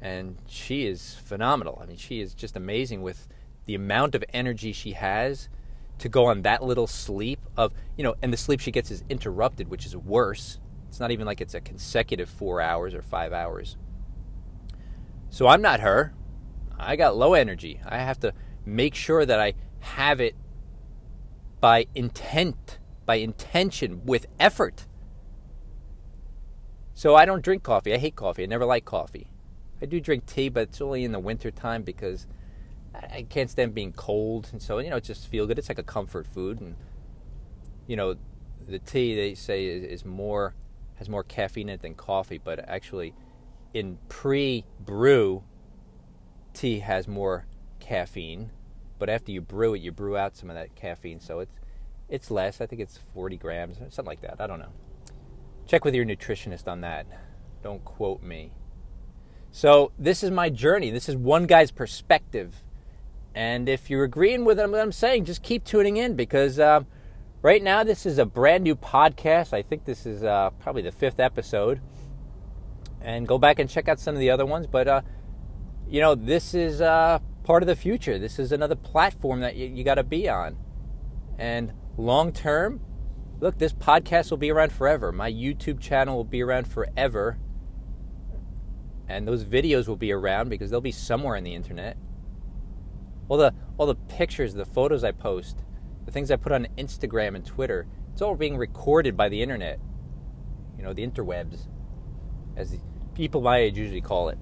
and 0.00 0.38
she 0.46 0.86
is 0.86 1.14
phenomenal. 1.14 1.78
I 1.82 1.86
mean, 1.86 1.96
she 1.96 2.20
is 2.20 2.34
just 2.34 2.56
amazing 2.56 3.02
with 3.02 3.28
the 3.66 3.74
amount 3.74 4.14
of 4.14 4.24
energy 4.32 4.72
she 4.72 4.92
has 4.92 5.48
to 5.98 6.08
go 6.08 6.26
on 6.26 6.42
that 6.42 6.62
little 6.62 6.86
sleep 6.86 7.38
of 7.56 7.72
you 7.96 8.04
know, 8.04 8.14
and 8.22 8.32
the 8.32 8.36
sleep 8.36 8.60
she 8.60 8.70
gets 8.70 8.90
is 8.90 9.04
interrupted, 9.08 9.68
which 9.68 9.86
is 9.86 9.96
worse. 9.96 10.58
It's 10.88 11.00
not 11.00 11.10
even 11.10 11.26
like 11.26 11.40
it's 11.40 11.54
a 11.54 11.60
consecutive 11.60 12.28
four 12.28 12.60
hours 12.60 12.94
or 12.94 13.02
five 13.02 13.32
hours. 13.32 13.76
So 15.30 15.48
I'm 15.48 15.62
not 15.62 15.80
her. 15.80 16.14
I 16.78 16.96
got 16.96 17.16
low 17.16 17.34
energy. 17.34 17.80
I 17.86 17.98
have 17.98 18.20
to 18.20 18.32
make 18.64 18.94
sure 18.94 19.26
that 19.26 19.40
I 19.40 19.54
have 19.80 20.20
it 20.20 20.36
by 21.60 21.86
intent, 21.94 22.78
by 23.06 23.16
intention, 23.16 24.04
with 24.04 24.26
effort. 24.38 24.86
So 26.94 27.14
I 27.14 27.24
don't 27.24 27.42
drink 27.42 27.62
coffee. 27.62 27.92
I 27.92 27.98
hate 27.98 28.16
coffee. 28.16 28.44
I 28.44 28.46
never 28.46 28.64
like 28.64 28.84
coffee. 28.84 29.28
I 29.82 29.86
do 29.86 30.00
drink 30.00 30.26
tea, 30.26 30.48
but 30.48 30.68
it's 30.68 30.80
only 30.80 31.04
in 31.04 31.12
the 31.12 31.18
winter 31.18 31.50
time 31.50 31.82
because 31.82 32.26
I 32.94 33.26
can't 33.28 33.50
stand 33.50 33.74
being 33.74 33.92
cold, 33.92 34.48
and 34.52 34.62
so 34.62 34.78
you 34.78 34.90
know, 34.90 34.96
it 34.96 35.04
just 35.04 35.26
feel 35.26 35.46
good. 35.46 35.58
It's 35.58 35.68
like 35.68 35.78
a 35.78 35.84
comfort 35.84 36.26
food, 36.26 36.60
and 36.60 36.76
you 37.86 37.96
know, 37.96 38.14
the 38.66 38.78
tea 38.78 39.14
they 39.14 39.34
say 39.34 39.66
is, 39.66 39.82
is 39.84 40.04
more 40.04 40.54
has 40.96 41.08
more 41.08 41.24
caffeine 41.24 41.68
in 41.68 41.74
it 41.74 41.82
than 41.82 41.94
coffee, 41.94 42.38
but 42.38 42.60
actually 42.68 43.14
in 43.72 43.98
pre-brew, 44.08 45.42
tea 46.52 46.78
has 46.78 47.08
more 47.08 47.46
caffeine, 47.80 48.50
but 49.00 49.10
after 49.10 49.32
you 49.32 49.40
brew 49.40 49.74
it, 49.74 49.80
you 49.80 49.90
brew 49.90 50.16
out 50.16 50.36
some 50.36 50.48
of 50.48 50.54
that 50.54 50.76
caffeine, 50.76 51.18
so 51.18 51.40
it's 51.40 51.52
it's 52.08 52.30
less. 52.30 52.60
I 52.60 52.66
think 52.66 52.80
it's 52.80 52.98
40 53.12 53.36
grams, 53.38 53.78
something 53.78 54.04
like 54.04 54.20
that. 54.20 54.40
I 54.40 54.46
don't 54.46 54.60
know. 54.60 54.72
Check 55.66 55.84
with 55.84 55.94
your 55.94 56.04
nutritionist 56.04 56.68
on 56.68 56.80
that. 56.82 57.06
Don't 57.62 57.84
quote 57.84 58.22
me. 58.22 58.52
So 59.50 59.92
this 59.98 60.22
is 60.22 60.30
my 60.30 60.50
journey. 60.50 60.90
This 60.90 61.08
is 61.08 61.16
one 61.16 61.46
guy's 61.46 61.70
perspective, 61.70 62.64
and 63.34 63.68
if 63.68 63.88
you're 63.88 64.04
agreeing 64.04 64.44
with 64.44 64.58
what 64.58 64.74
I'm 64.74 64.92
saying, 64.92 65.24
just 65.24 65.42
keep 65.42 65.64
tuning 65.64 65.96
in 65.96 66.16
because 66.16 66.58
um, 66.58 66.86
right 67.42 67.62
now 67.62 67.84
this 67.84 68.04
is 68.04 68.18
a 68.18 68.26
brand 68.26 68.64
new 68.64 68.74
podcast. 68.74 69.52
I 69.52 69.62
think 69.62 69.84
this 69.84 70.06
is 70.06 70.24
uh, 70.24 70.50
probably 70.58 70.82
the 70.82 70.92
fifth 70.92 71.20
episode 71.20 71.80
and 73.00 73.28
go 73.28 73.38
back 73.38 73.58
and 73.58 73.68
check 73.68 73.88
out 73.88 74.00
some 74.00 74.14
of 74.14 74.20
the 74.20 74.30
other 74.30 74.46
ones. 74.46 74.66
But 74.66 74.88
uh, 74.88 75.00
you 75.88 76.00
know, 76.00 76.14
this 76.14 76.54
is 76.54 76.80
uh, 76.80 77.18
part 77.44 77.62
of 77.62 77.66
the 77.66 77.76
future. 77.76 78.18
This 78.18 78.38
is 78.38 78.50
another 78.50 78.74
platform 78.74 79.40
that 79.40 79.56
you, 79.56 79.66
you 79.66 79.84
got 79.84 79.96
to 79.96 80.04
be 80.04 80.28
on. 80.28 80.56
And 81.38 81.72
long 81.96 82.32
term, 82.32 82.80
look, 83.40 83.58
this 83.58 83.72
podcast 83.72 84.30
will 84.30 84.38
be 84.38 84.50
around 84.50 84.72
forever. 84.72 85.12
My 85.12 85.30
YouTube 85.30 85.80
channel 85.80 86.16
will 86.16 86.24
be 86.24 86.42
around 86.42 86.66
forever. 86.66 87.38
And 89.08 89.28
those 89.28 89.44
videos 89.44 89.86
will 89.86 89.96
be 89.96 90.12
around 90.12 90.48
because 90.48 90.70
they'll 90.70 90.80
be 90.80 90.92
somewhere 90.92 91.36
on 91.36 91.44
the 91.44 91.54
internet. 91.54 91.96
All 93.28 93.36
the 93.36 93.54
all 93.76 93.86
the 93.86 93.94
pictures, 93.94 94.54
the 94.54 94.64
photos 94.64 95.04
I 95.04 95.12
post, 95.12 95.62
the 96.04 96.12
things 96.12 96.30
I 96.30 96.36
put 96.36 96.52
on 96.52 96.68
Instagram 96.78 97.34
and 97.34 97.44
Twitter, 97.44 97.86
it's 98.12 98.22
all 98.22 98.34
being 98.34 98.56
recorded 98.56 99.16
by 99.16 99.28
the 99.28 99.42
internet. 99.42 99.78
You 100.76 100.84
know, 100.84 100.92
the 100.92 101.06
interwebs, 101.06 101.66
as 102.56 102.70
the, 102.70 102.80
people 103.14 103.40
my 103.40 103.58
age 103.58 103.78
usually 103.78 104.00
call 104.00 104.28
it. 104.28 104.38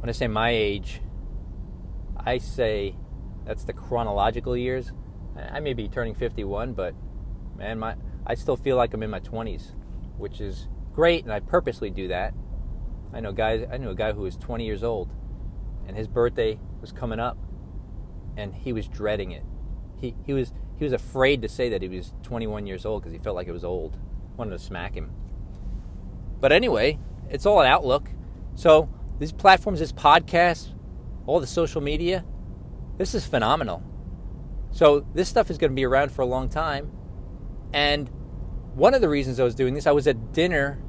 When 0.00 0.08
I 0.08 0.12
say 0.12 0.28
my 0.28 0.50
age, 0.50 1.00
I 2.16 2.38
say 2.38 2.96
that's 3.44 3.64
the 3.64 3.72
chronological 3.72 4.56
years. 4.56 4.92
I 5.36 5.60
may 5.60 5.74
be 5.74 5.88
turning 5.88 6.14
51, 6.14 6.74
but 6.74 6.94
man, 7.60 7.78
my 7.78 7.94
I 8.26 8.34
still 8.34 8.56
feel 8.56 8.76
like 8.76 8.92
I'm 8.92 9.02
in 9.02 9.10
my 9.10 9.20
20s, 9.20 9.72
which 10.18 10.40
is 10.40 10.68
great, 10.92 11.24
and 11.24 11.32
I 11.32 11.40
purposely 11.40 11.90
do 11.90 12.08
that. 12.08 12.34
I 13.12 13.20
know 13.20 13.32
guys. 13.32 13.66
I 13.70 13.76
knew 13.76 13.90
a 13.90 13.94
guy 13.94 14.12
who 14.12 14.22
was 14.22 14.36
20 14.36 14.64
years 14.64 14.82
old, 14.82 15.12
and 15.86 15.96
his 15.96 16.08
birthday 16.08 16.58
was 16.80 16.90
coming 16.90 17.20
up, 17.20 17.38
and 18.36 18.54
he 18.54 18.72
was 18.72 18.88
dreading 18.88 19.30
it. 19.30 19.44
He 19.96 20.16
he 20.26 20.32
was 20.32 20.52
he 20.78 20.84
was 20.84 20.92
afraid 20.92 21.42
to 21.42 21.48
say 21.48 21.68
that 21.68 21.82
he 21.82 21.88
was 21.88 22.14
21 22.22 22.66
years 22.66 22.86
old 22.86 23.02
because 23.02 23.12
he 23.12 23.18
felt 23.18 23.36
like 23.36 23.46
it 23.46 23.52
was 23.52 23.64
old. 23.64 23.98
Wanted 24.36 24.52
to 24.52 24.58
smack 24.58 24.94
him. 24.94 25.12
But 26.40 26.52
anyway, 26.52 26.98
it's 27.28 27.44
all 27.44 27.60
an 27.60 27.66
outlook. 27.66 28.08
So 28.54 28.88
these 29.18 29.32
platforms, 29.32 29.80
this 29.80 29.92
podcast, 29.92 30.70
all 31.26 31.38
the 31.38 31.46
social 31.46 31.82
media, 31.82 32.24
this 32.96 33.14
is 33.14 33.26
phenomenal. 33.26 33.82
So 34.70 35.04
this 35.14 35.28
stuff 35.28 35.50
is 35.50 35.58
going 35.58 35.70
to 35.70 35.74
be 35.74 35.84
around 35.84 36.12
for 36.12 36.22
a 36.22 36.26
long 36.26 36.48
time. 36.48 36.90
And 37.72 38.08
one 38.74 38.94
of 38.94 39.00
the 39.00 39.08
reasons 39.08 39.40
I 39.40 39.44
was 39.44 39.54
doing 39.54 39.74
this, 39.74 39.86
I 39.86 39.92
was 39.92 40.06
at 40.06 40.32
dinner 40.32 40.82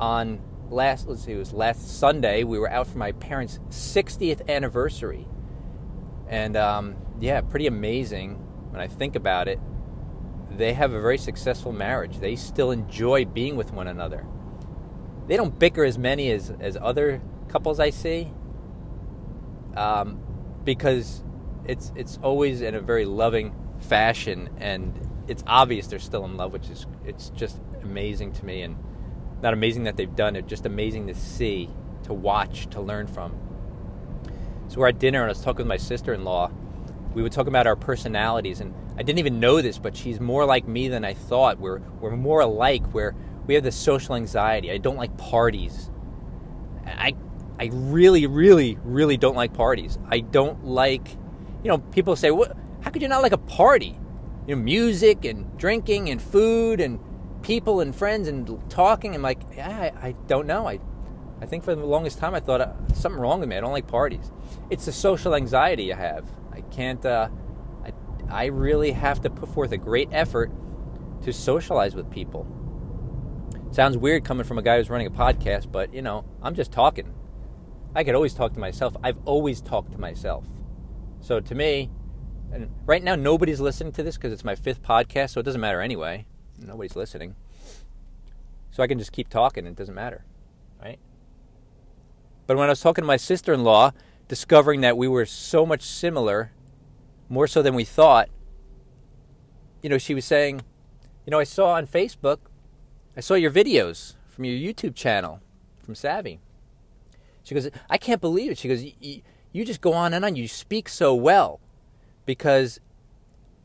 on 0.00 0.40
last 0.68 1.06
let's 1.06 1.24
see, 1.24 1.32
it 1.32 1.38
was 1.38 1.52
last 1.52 1.98
Sunday. 1.98 2.44
We 2.44 2.58
were 2.58 2.70
out 2.70 2.86
for 2.86 2.98
my 2.98 3.12
parents' 3.12 3.58
60th 3.70 4.48
anniversary, 4.48 5.26
and 6.28 6.56
um, 6.56 6.96
yeah, 7.20 7.40
pretty 7.40 7.66
amazing 7.66 8.34
when 8.70 8.80
I 8.80 8.88
think 8.88 9.14
about 9.14 9.48
it. 9.48 9.60
They 10.50 10.72
have 10.72 10.92
a 10.92 11.00
very 11.00 11.18
successful 11.18 11.72
marriage. 11.72 12.18
They 12.18 12.36
still 12.36 12.70
enjoy 12.70 13.24
being 13.24 13.56
with 13.56 13.72
one 13.72 13.88
another 13.88 14.26
they 15.26 15.36
don't 15.36 15.58
bicker 15.58 15.84
as 15.84 15.98
many 15.98 16.30
as, 16.30 16.52
as 16.60 16.76
other 16.80 17.20
couples 17.48 17.80
I 17.80 17.90
see 17.90 18.32
um, 19.76 20.20
because 20.64 21.22
it's 21.64 21.92
it's 21.96 22.18
always 22.22 22.60
in 22.60 22.74
a 22.74 22.80
very 22.80 23.04
loving 23.04 23.54
fashion 23.78 24.48
and 24.58 24.98
it's 25.28 25.42
obvious 25.46 25.86
they're 25.86 25.98
still 25.98 26.24
in 26.24 26.36
love 26.36 26.52
which 26.52 26.68
is 26.68 26.86
it's 27.04 27.30
just 27.30 27.58
amazing 27.82 28.32
to 28.32 28.44
me 28.44 28.62
and 28.62 28.76
not 29.42 29.52
amazing 29.52 29.84
that 29.84 29.96
they've 29.96 30.16
done 30.16 30.36
it 30.36 30.46
just 30.46 30.66
amazing 30.66 31.06
to 31.06 31.14
see 31.14 31.68
to 32.02 32.12
watch 32.12 32.68
to 32.68 32.80
learn 32.80 33.06
from 33.06 33.34
so 34.68 34.80
we're 34.80 34.88
at 34.88 34.98
dinner 34.98 35.20
and 35.20 35.26
I 35.26 35.28
was 35.28 35.42
talking 35.42 35.58
with 35.58 35.68
my 35.68 35.76
sister-in-law 35.76 36.50
we 37.14 37.22
would 37.22 37.32
talk 37.32 37.46
about 37.46 37.66
our 37.66 37.76
personalities 37.76 38.60
and 38.60 38.74
I 38.98 39.02
didn't 39.02 39.18
even 39.18 39.40
know 39.40 39.60
this 39.62 39.78
but 39.78 39.96
she's 39.96 40.20
more 40.20 40.44
like 40.44 40.66
me 40.66 40.88
than 40.88 41.04
I 41.04 41.14
thought 41.14 41.58
we're 41.58 41.80
we're 42.00 42.16
more 42.16 42.40
alike 42.40 42.94
where 42.94 43.14
we 43.46 43.54
have 43.54 43.62
this 43.62 43.76
social 43.76 44.14
anxiety. 44.14 44.70
I 44.70 44.78
don't 44.78 44.96
like 44.96 45.16
parties. 45.16 45.90
I 46.84 47.14
I 47.58 47.70
really, 47.72 48.26
really, 48.26 48.78
really 48.84 49.16
don't 49.16 49.36
like 49.36 49.54
parties. 49.54 49.98
I 50.08 50.20
don't 50.20 50.66
like, 50.66 51.08
you 51.62 51.70
know, 51.70 51.78
people 51.78 52.14
say, 52.16 52.30
"What? 52.30 52.56
How 52.82 52.90
could 52.90 53.02
you 53.02 53.08
not 53.08 53.22
like 53.22 53.32
a 53.32 53.38
party? 53.38 53.98
You 54.46 54.56
know, 54.56 54.62
music 54.62 55.24
and 55.24 55.56
drinking 55.58 56.10
and 56.10 56.20
food 56.20 56.80
and 56.80 57.00
people 57.42 57.80
and 57.80 57.94
friends 57.94 58.28
and 58.28 58.70
talking." 58.70 59.14
I'm 59.14 59.22
like, 59.22 59.40
yeah, 59.56 59.90
I, 60.02 60.08
I 60.08 60.12
don't 60.26 60.46
know. 60.46 60.68
I 60.68 60.80
I 61.40 61.46
think 61.46 61.64
for 61.64 61.74
the 61.74 61.84
longest 61.84 62.18
time 62.18 62.34
I 62.34 62.40
thought 62.40 62.60
uh, 62.60 62.72
something 62.94 63.20
wrong 63.20 63.40
with 63.40 63.48
me. 63.48 63.56
I 63.56 63.60
don't 63.60 63.72
like 63.72 63.86
parties. 63.86 64.32
It's 64.70 64.86
the 64.86 64.92
social 64.92 65.34
anxiety 65.34 65.92
I 65.92 65.96
have. 65.96 66.26
I 66.52 66.62
can't. 66.62 67.04
Uh, 67.04 67.28
I 67.84 67.92
I 68.28 68.44
really 68.46 68.92
have 68.92 69.20
to 69.22 69.30
put 69.30 69.48
forth 69.50 69.72
a 69.72 69.76
great 69.76 70.08
effort 70.12 70.50
to 71.22 71.32
socialize 71.32 71.94
with 71.94 72.10
people. 72.10 72.46
Sounds 73.70 73.98
weird 73.98 74.24
coming 74.24 74.44
from 74.44 74.58
a 74.58 74.62
guy 74.62 74.78
who's 74.78 74.88
running 74.88 75.06
a 75.06 75.10
podcast, 75.10 75.70
but 75.70 75.92
you 75.92 76.00
know, 76.00 76.24
I'm 76.42 76.54
just 76.54 76.72
talking. 76.72 77.12
I 77.94 78.04
could 78.04 78.14
always 78.14 78.34
talk 78.34 78.52
to 78.54 78.60
myself. 78.60 78.96
I've 79.02 79.18
always 79.24 79.60
talked 79.60 79.92
to 79.92 79.98
myself. 79.98 80.44
So 81.20 81.40
to 81.40 81.54
me, 81.54 81.90
and 82.52 82.70
right 82.86 83.02
now 83.02 83.14
nobody's 83.14 83.60
listening 83.60 83.92
to 83.94 84.02
this 84.02 84.16
because 84.16 84.32
it's 84.32 84.44
my 84.44 84.54
fifth 84.54 84.82
podcast, 84.82 85.30
so 85.30 85.40
it 85.40 85.44
doesn't 85.44 85.60
matter 85.60 85.80
anyway. 85.80 86.26
Nobody's 86.58 86.96
listening. 86.96 87.34
So 88.70 88.82
I 88.82 88.86
can 88.86 88.98
just 88.98 89.12
keep 89.12 89.28
talking, 89.28 89.66
it 89.66 89.76
doesn't 89.76 89.94
matter, 89.94 90.24
right? 90.82 90.98
But 92.46 92.56
when 92.56 92.66
I 92.66 92.72
was 92.72 92.80
talking 92.80 93.02
to 93.02 93.06
my 93.06 93.16
sister 93.16 93.52
in 93.52 93.64
law, 93.64 93.92
discovering 94.28 94.80
that 94.82 94.96
we 94.96 95.08
were 95.08 95.26
so 95.26 95.64
much 95.64 95.82
similar, 95.82 96.52
more 97.28 97.46
so 97.46 97.62
than 97.62 97.74
we 97.74 97.84
thought, 97.84 98.28
you 99.82 99.88
know, 99.88 99.98
she 99.98 100.14
was 100.14 100.24
saying, 100.24 100.62
you 101.24 101.30
know, 101.30 101.38
I 101.38 101.44
saw 101.44 101.72
on 101.72 101.86
Facebook, 101.86 102.38
I 103.16 103.20
saw 103.20 103.34
your 103.34 103.50
videos 103.50 104.14
from 104.28 104.44
your 104.44 104.56
YouTube 104.56 104.94
channel 104.94 105.40
from 105.82 105.94
Savvy. 105.94 106.40
She 107.42 107.54
goes, 107.54 107.70
I 107.88 107.98
can't 107.98 108.20
believe 108.20 108.50
it. 108.50 108.58
She 108.58 108.68
goes, 108.68 108.82
you 108.82 109.64
just 109.64 109.80
go 109.80 109.92
on 109.92 110.12
and 110.12 110.24
on. 110.24 110.36
You 110.36 110.48
speak 110.48 110.88
so 110.88 111.14
well. 111.14 111.60
Because 112.26 112.80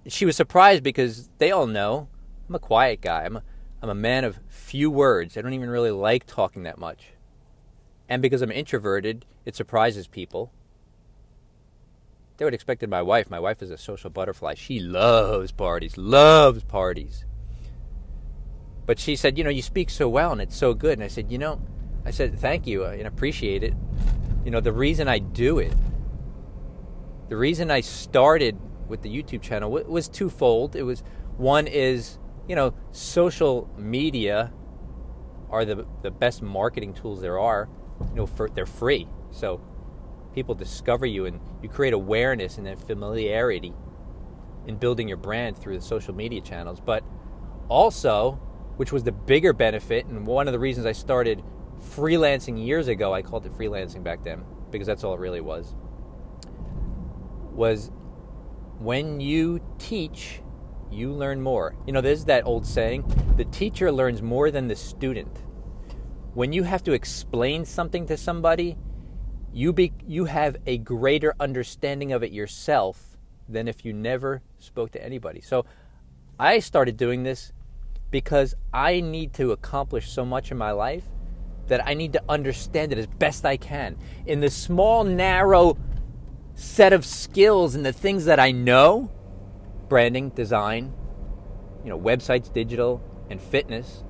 she 0.07 0.25
was 0.25 0.35
surprised 0.35 0.83
because 0.83 1.29
they 1.37 1.51
all 1.51 1.67
know 1.67 2.07
I'm 2.47 2.55
a 2.55 2.59
quiet 2.59 3.01
guy. 3.01 3.23
I'm 3.23 3.37
a, 3.37 3.43
I'm 3.81 3.89
a 3.89 3.95
man 3.95 4.23
of 4.23 4.39
few 4.47 4.89
words. 4.91 5.37
I 5.37 5.41
don't 5.41 5.53
even 5.53 5.69
really 5.69 5.91
like 5.91 6.25
talking 6.25 6.63
that 6.63 6.77
much. 6.77 7.13
And 8.09 8.21
because 8.21 8.41
I'm 8.41 8.51
introverted, 8.51 9.25
it 9.45 9.55
surprises 9.55 10.07
people. 10.07 10.51
They 12.35 12.45
would 12.45 12.53
expect 12.53 12.83
it 12.83 12.89
my 12.89 13.01
wife. 13.01 13.29
My 13.29 13.39
wife 13.39 13.61
is 13.61 13.71
a 13.71 13.77
social 13.77 14.09
butterfly. 14.09 14.55
She 14.55 14.79
loves 14.79 15.51
parties, 15.51 15.97
loves 15.97 16.63
parties. 16.63 17.23
But 18.85 18.99
she 18.99 19.15
said, 19.15 19.37
You 19.37 19.43
know, 19.43 19.49
you 19.49 19.61
speak 19.61 19.89
so 19.89 20.09
well 20.09 20.33
and 20.33 20.41
it's 20.41 20.57
so 20.57 20.73
good. 20.73 20.93
And 20.93 21.03
I 21.03 21.07
said, 21.07 21.31
You 21.31 21.37
know, 21.37 21.61
I 22.03 22.11
said, 22.11 22.37
Thank 22.37 22.67
you 22.67 22.83
and 22.83 23.07
appreciate 23.07 23.63
it. 23.63 23.73
You 24.43 24.51
know, 24.51 24.59
the 24.59 24.73
reason 24.73 25.07
I 25.07 25.19
do 25.19 25.59
it, 25.59 25.73
the 27.31 27.37
reason 27.37 27.71
I 27.71 27.79
started 27.79 28.59
with 28.89 29.03
the 29.03 29.09
YouTube 29.09 29.41
channel 29.41 29.71
was 29.71 30.09
twofold. 30.09 30.75
It 30.75 30.83
was 30.83 31.01
one 31.37 31.65
is, 31.65 32.19
you 32.45 32.57
know, 32.57 32.73
social 32.91 33.69
media 33.77 34.51
are 35.49 35.63
the 35.63 35.87
the 36.01 36.11
best 36.11 36.41
marketing 36.41 36.93
tools 36.93 37.21
there 37.21 37.39
are. 37.39 37.69
You 38.01 38.15
know, 38.15 38.25
for, 38.25 38.49
they're 38.49 38.65
free. 38.65 39.07
So 39.29 39.61
people 40.35 40.55
discover 40.55 41.05
you 41.05 41.25
and 41.25 41.39
you 41.63 41.69
create 41.69 41.93
awareness 41.93 42.57
and 42.57 42.67
then 42.67 42.75
familiarity 42.75 43.73
in 44.67 44.75
building 44.75 45.07
your 45.07 45.15
brand 45.15 45.57
through 45.57 45.77
the 45.77 45.85
social 45.85 46.13
media 46.13 46.41
channels. 46.41 46.81
But 46.81 47.01
also, 47.69 48.33
which 48.75 48.91
was 48.91 49.05
the 49.05 49.13
bigger 49.13 49.53
benefit, 49.53 50.05
and 50.05 50.27
one 50.27 50.49
of 50.49 50.51
the 50.51 50.59
reasons 50.59 50.85
I 50.85 50.91
started 50.91 51.41
freelancing 51.79 52.61
years 52.61 52.89
ago, 52.89 53.13
I 53.13 53.21
called 53.21 53.45
it 53.45 53.53
freelancing 53.53 54.03
back 54.03 54.21
then 54.21 54.43
because 54.69 54.85
that's 54.85 55.05
all 55.05 55.13
it 55.13 55.21
really 55.21 55.39
was, 55.39 55.75
was 57.53 57.91
when 58.79 59.19
you 59.19 59.61
teach, 59.77 60.41
you 60.91 61.11
learn 61.11 61.41
more. 61.41 61.75
You 61.85 61.93
know, 61.93 62.01
there's 62.01 62.25
that 62.25 62.45
old 62.45 62.65
saying 62.65 63.03
the 63.37 63.45
teacher 63.45 63.91
learns 63.91 64.21
more 64.21 64.51
than 64.51 64.67
the 64.67 64.75
student. 64.75 65.37
When 66.33 66.53
you 66.53 66.63
have 66.63 66.83
to 66.83 66.93
explain 66.93 67.65
something 67.65 68.07
to 68.07 68.17
somebody, 68.17 68.77
you, 69.53 69.73
be, 69.73 69.93
you 70.07 70.25
have 70.25 70.55
a 70.65 70.77
greater 70.77 71.35
understanding 71.39 72.11
of 72.11 72.23
it 72.23 72.31
yourself 72.31 73.17
than 73.49 73.67
if 73.67 73.83
you 73.83 73.93
never 73.93 74.41
spoke 74.59 74.91
to 74.91 75.03
anybody. 75.03 75.41
So 75.41 75.65
I 76.39 76.59
started 76.59 76.97
doing 76.97 77.23
this 77.23 77.51
because 78.09 78.55
I 78.73 79.01
need 79.01 79.33
to 79.33 79.51
accomplish 79.51 80.09
so 80.09 80.25
much 80.25 80.51
in 80.51 80.57
my 80.57 80.71
life 80.71 81.03
that 81.67 81.85
I 81.87 81.93
need 81.93 82.13
to 82.13 82.23
understand 82.27 82.91
it 82.91 82.97
as 82.97 83.07
best 83.07 83.45
I 83.45 83.57
can. 83.57 83.97
In 84.25 84.39
the 84.39 84.49
small, 84.49 85.03
narrow 85.03 85.77
set 86.55 86.93
of 86.93 87.05
skills 87.05 87.75
and 87.75 87.85
the 87.85 87.93
things 87.93 88.25
that 88.25 88.39
I 88.39 88.51
know 88.51 89.11
branding, 89.89 90.29
design, 90.29 90.93
you 91.83 91.89
know, 91.89 91.99
websites, 91.99 92.51
digital, 92.51 93.01
and 93.29 93.41
fitness. 93.41 94.03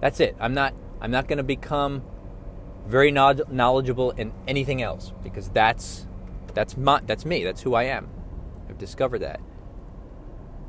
That's 0.00 0.20
it. 0.20 0.36
I'm 0.38 0.54
not 0.54 0.74
I'm 1.00 1.10
not 1.10 1.26
going 1.28 1.38
to 1.38 1.44
become 1.44 2.04
very 2.86 3.10
knowledgeable 3.10 4.12
in 4.12 4.32
anything 4.46 4.82
else 4.82 5.12
because 5.22 5.48
that's 5.48 6.06
that's 6.54 6.76
my, 6.76 7.00
that's 7.04 7.24
me. 7.24 7.42
That's 7.42 7.62
who 7.62 7.74
I 7.74 7.84
am. 7.84 8.08
I've 8.68 8.78
discovered 8.78 9.20
that. 9.20 9.40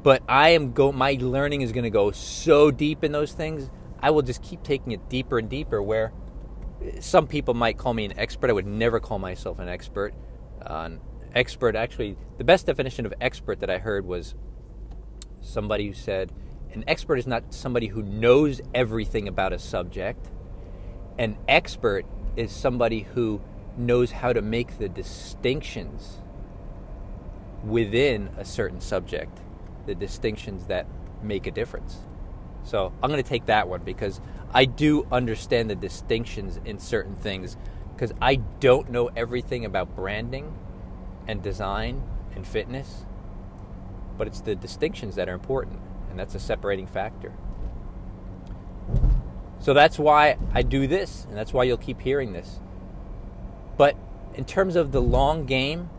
But 0.01 0.23
I 0.27 0.49
am 0.49 0.73
go 0.73 0.91
my 0.91 1.17
learning 1.19 1.61
is 1.61 1.71
going 1.71 1.83
to 1.83 1.89
go 1.89 2.11
so 2.11 2.71
deep 2.71 3.03
in 3.03 3.11
those 3.11 3.33
things. 3.33 3.69
I 3.99 4.11
will 4.11 4.21
just 4.21 4.41
keep 4.41 4.63
taking 4.63 4.91
it 4.91 5.09
deeper 5.09 5.39
and 5.39 5.49
deeper 5.49 5.81
where 5.81 6.11
some 6.99 7.27
people 7.27 7.53
might 7.53 7.77
call 7.77 7.93
me 7.93 8.05
an 8.05 8.17
expert. 8.17 8.49
I 8.49 8.53
would 8.53 8.67
never 8.67 8.99
call 8.99 9.19
myself 9.19 9.59
an 9.59 9.69
expert. 9.69 10.13
Uh, 10.61 10.89
expert, 11.35 11.75
actually, 11.75 12.17
the 12.37 12.43
best 12.43 12.65
definition 12.65 13.05
of 13.05 13.13
expert 13.19 13.59
that 13.59 13.69
I 13.69 13.77
heard 13.77 14.05
was 14.05 14.35
somebody 15.41 15.87
who 15.87 15.93
said 15.93 16.31
an 16.73 16.83
expert 16.87 17.17
is 17.17 17.27
not 17.27 17.53
somebody 17.53 17.87
who 17.87 18.01
knows 18.01 18.61
everything 18.73 19.27
about 19.27 19.53
a 19.53 19.59
subject. 19.59 20.29
An 21.17 21.37
expert 21.47 22.05
is 22.35 22.51
somebody 22.51 23.01
who 23.01 23.41
knows 23.77 24.11
how 24.11 24.33
to 24.33 24.41
make 24.41 24.77
the 24.77 24.89
distinctions 24.89 26.19
within 27.63 28.29
a 28.37 28.45
certain 28.45 28.81
subject, 28.81 29.39
the 29.85 29.95
distinctions 29.95 30.65
that 30.67 30.85
make 31.23 31.47
a 31.47 31.51
difference. 31.51 31.99
So 32.63 32.91
I'm 33.01 33.09
going 33.09 33.23
to 33.23 33.29
take 33.29 33.45
that 33.45 33.67
one 33.69 33.83
because 33.83 34.19
I 34.53 34.65
do 34.65 35.07
understand 35.11 35.69
the 35.69 35.75
distinctions 35.75 36.59
in 36.65 36.79
certain 36.79 37.15
things 37.15 37.57
because 37.95 38.11
I 38.21 38.35
don't 38.59 38.89
know 38.89 39.09
everything 39.15 39.63
about 39.63 39.95
branding 39.95 40.53
and 41.27 41.41
design 41.41 42.03
and 42.35 42.45
fitness, 42.45 43.05
but 44.17 44.27
it's 44.27 44.41
the 44.41 44.55
distinctions 44.55 45.15
that 45.15 45.29
are 45.29 45.33
important, 45.33 45.79
and 46.09 46.19
that's 46.19 46.35
a 46.35 46.39
separating 46.39 46.87
factor. 46.87 47.33
So 49.59 49.73
that's 49.73 49.97
why 49.97 50.37
I 50.53 50.61
do 50.61 50.87
this, 50.87 51.25
and 51.25 51.35
that's 51.35 51.53
why 51.53 51.63
you'll 51.63 51.77
keep 51.77 52.01
hearing 52.01 52.33
this. 52.33 52.59
But 53.77 53.97
in 54.35 54.45
terms 54.45 54.75
of 54.75 54.91
the 54.91 55.01
long 55.01 55.45
game, 55.45 55.89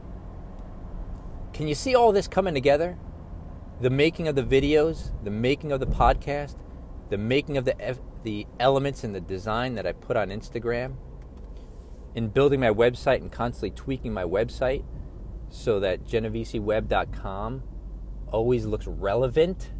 can 1.52 1.66
you 1.66 1.74
see 1.74 1.94
all 1.94 2.12
this 2.12 2.28
coming 2.28 2.54
together? 2.54 2.96
The 3.80 3.90
making 3.90 4.28
of 4.28 4.36
the 4.36 4.42
videos, 4.42 5.10
the 5.24 5.30
making 5.30 5.72
of 5.72 5.80
the 5.80 5.86
podcast, 5.86 6.56
the 7.10 7.18
making 7.18 7.56
of 7.56 7.64
the 7.64 7.98
the 8.22 8.46
elements 8.58 9.04
and 9.04 9.14
the 9.14 9.20
design 9.20 9.76
that 9.76 9.86
I 9.86 9.92
put 9.92 10.16
on 10.16 10.30
Instagram, 10.30 10.94
in 12.14 12.28
building 12.28 12.60
my 12.60 12.70
website 12.70 13.20
and 13.20 13.30
constantly 13.30 13.70
tweaking 13.70 14.12
my 14.12 14.24
website 14.24 14.82
so 15.48 15.80
that 15.80 16.04
genoveseweb.com 16.04 17.62
always 18.28 18.66
looks 18.66 18.86
relevant. 18.86 19.70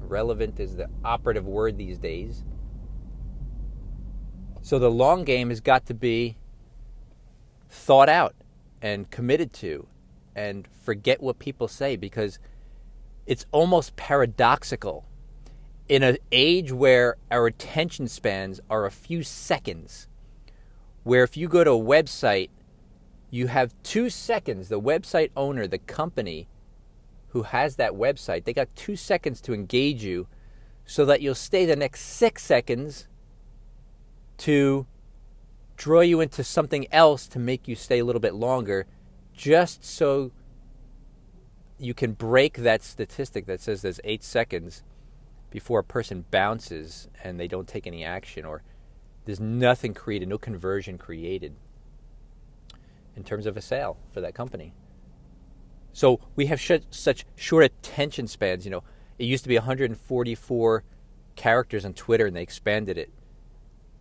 Relevant 0.00 0.58
is 0.58 0.76
the 0.76 0.88
operative 1.04 1.46
word 1.46 1.76
these 1.76 1.98
days. 1.98 2.44
So 4.62 4.78
the 4.78 4.90
long 4.90 5.24
game 5.24 5.48
has 5.48 5.60
got 5.60 5.86
to 5.86 5.94
be 5.94 6.36
thought 7.68 8.08
out 8.08 8.34
and 8.82 9.10
committed 9.10 9.52
to 9.54 9.86
and 10.34 10.66
forget 10.82 11.22
what 11.22 11.38
people 11.38 11.68
say 11.68 11.96
because 11.96 12.38
it's 13.26 13.46
almost 13.52 13.96
paradoxical 13.96 15.06
in 15.88 16.02
an 16.02 16.18
age 16.30 16.72
where 16.72 17.16
our 17.30 17.46
attention 17.46 18.08
spans 18.08 18.60
are 18.70 18.86
a 18.86 18.90
few 18.90 19.22
seconds 19.22 20.08
where 21.02 21.24
if 21.24 21.36
you 21.36 21.48
go 21.48 21.64
to 21.64 21.70
a 21.72 21.78
website 21.78 22.50
you 23.30 23.46
have 23.46 23.74
two 23.82 24.10
seconds. 24.10 24.68
The 24.68 24.80
website 24.80 25.30
owner, 25.36 25.66
the 25.66 25.78
company 25.78 26.48
who 27.28 27.44
has 27.44 27.76
that 27.76 27.92
website, 27.92 28.44
they 28.44 28.52
got 28.52 28.74
two 28.74 28.96
seconds 28.96 29.40
to 29.42 29.54
engage 29.54 30.02
you 30.02 30.26
so 30.84 31.04
that 31.04 31.20
you'll 31.20 31.36
stay 31.36 31.64
the 31.64 31.76
next 31.76 32.00
six 32.00 32.42
seconds 32.42 33.06
to 34.38 34.86
draw 35.76 36.00
you 36.00 36.20
into 36.20 36.42
something 36.42 36.86
else 36.92 37.28
to 37.28 37.38
make 37.38 37.68
you 37.68 37.76
stay 37.76 38.00
a 38.00 38.04
little 38.04 38.20
bit 38.20 38.34
longer, 38.34 38.86
just 39.32 39.84
so 39.84 40.32
you 41.78 41.94
can 41.94 42.12
break 42.12 42.58
that 42.58 42.82
statistic 42.82 43.46
that 43.46 43.60
says 43.60 43.80
there's 43.80 44.00
eight 44.04 44.24
seconds 44.24 44.82
before 45.50 45.80
a 45.80 45.84
person 45.84 46.24
bounces 46.30 47.08
and 47.24 47.38
they 47.38 47.48
don't 47.48 47.68
take 47.68 47.86
any 47.86 48.04
action 48.04 48.44
or 48.44 48.62
there's 49.24 49.40
nothing 49.40 49.94
created, 49.94 50.28
no 50.28 50.38
conversion 50.38 50.98
created 50.98 51.54
in 53.20 53.24
terms 53.24 53.44
of 53.44 53.56
a 53.56 53.60
sale 53.60 53.98
for 54.10 54.22
that 54.22 54.34
company. 54.34 54.72
So 55.92 56.20
we 56.36 56.46
have 56.46 56.58
sh- 56.58 56.86
such 56.90 57.26
short 57.36 57.64
attention 57.64 58.26
spans. 58.26 58.64
You 58.64 58.70
know, 58.70 58.82
it 59.18 59.26
used 59.26 59.44
to 59.44 59.48
be 59.48 59.56
144 59.56 60.84
characters 61.36 61.84
on 61.84 61.92
Twitter, 61.92 62.26
and 62.26 62.34
they 62.34 62.42
expanded 62.42 62.96
it. 62.96 63.10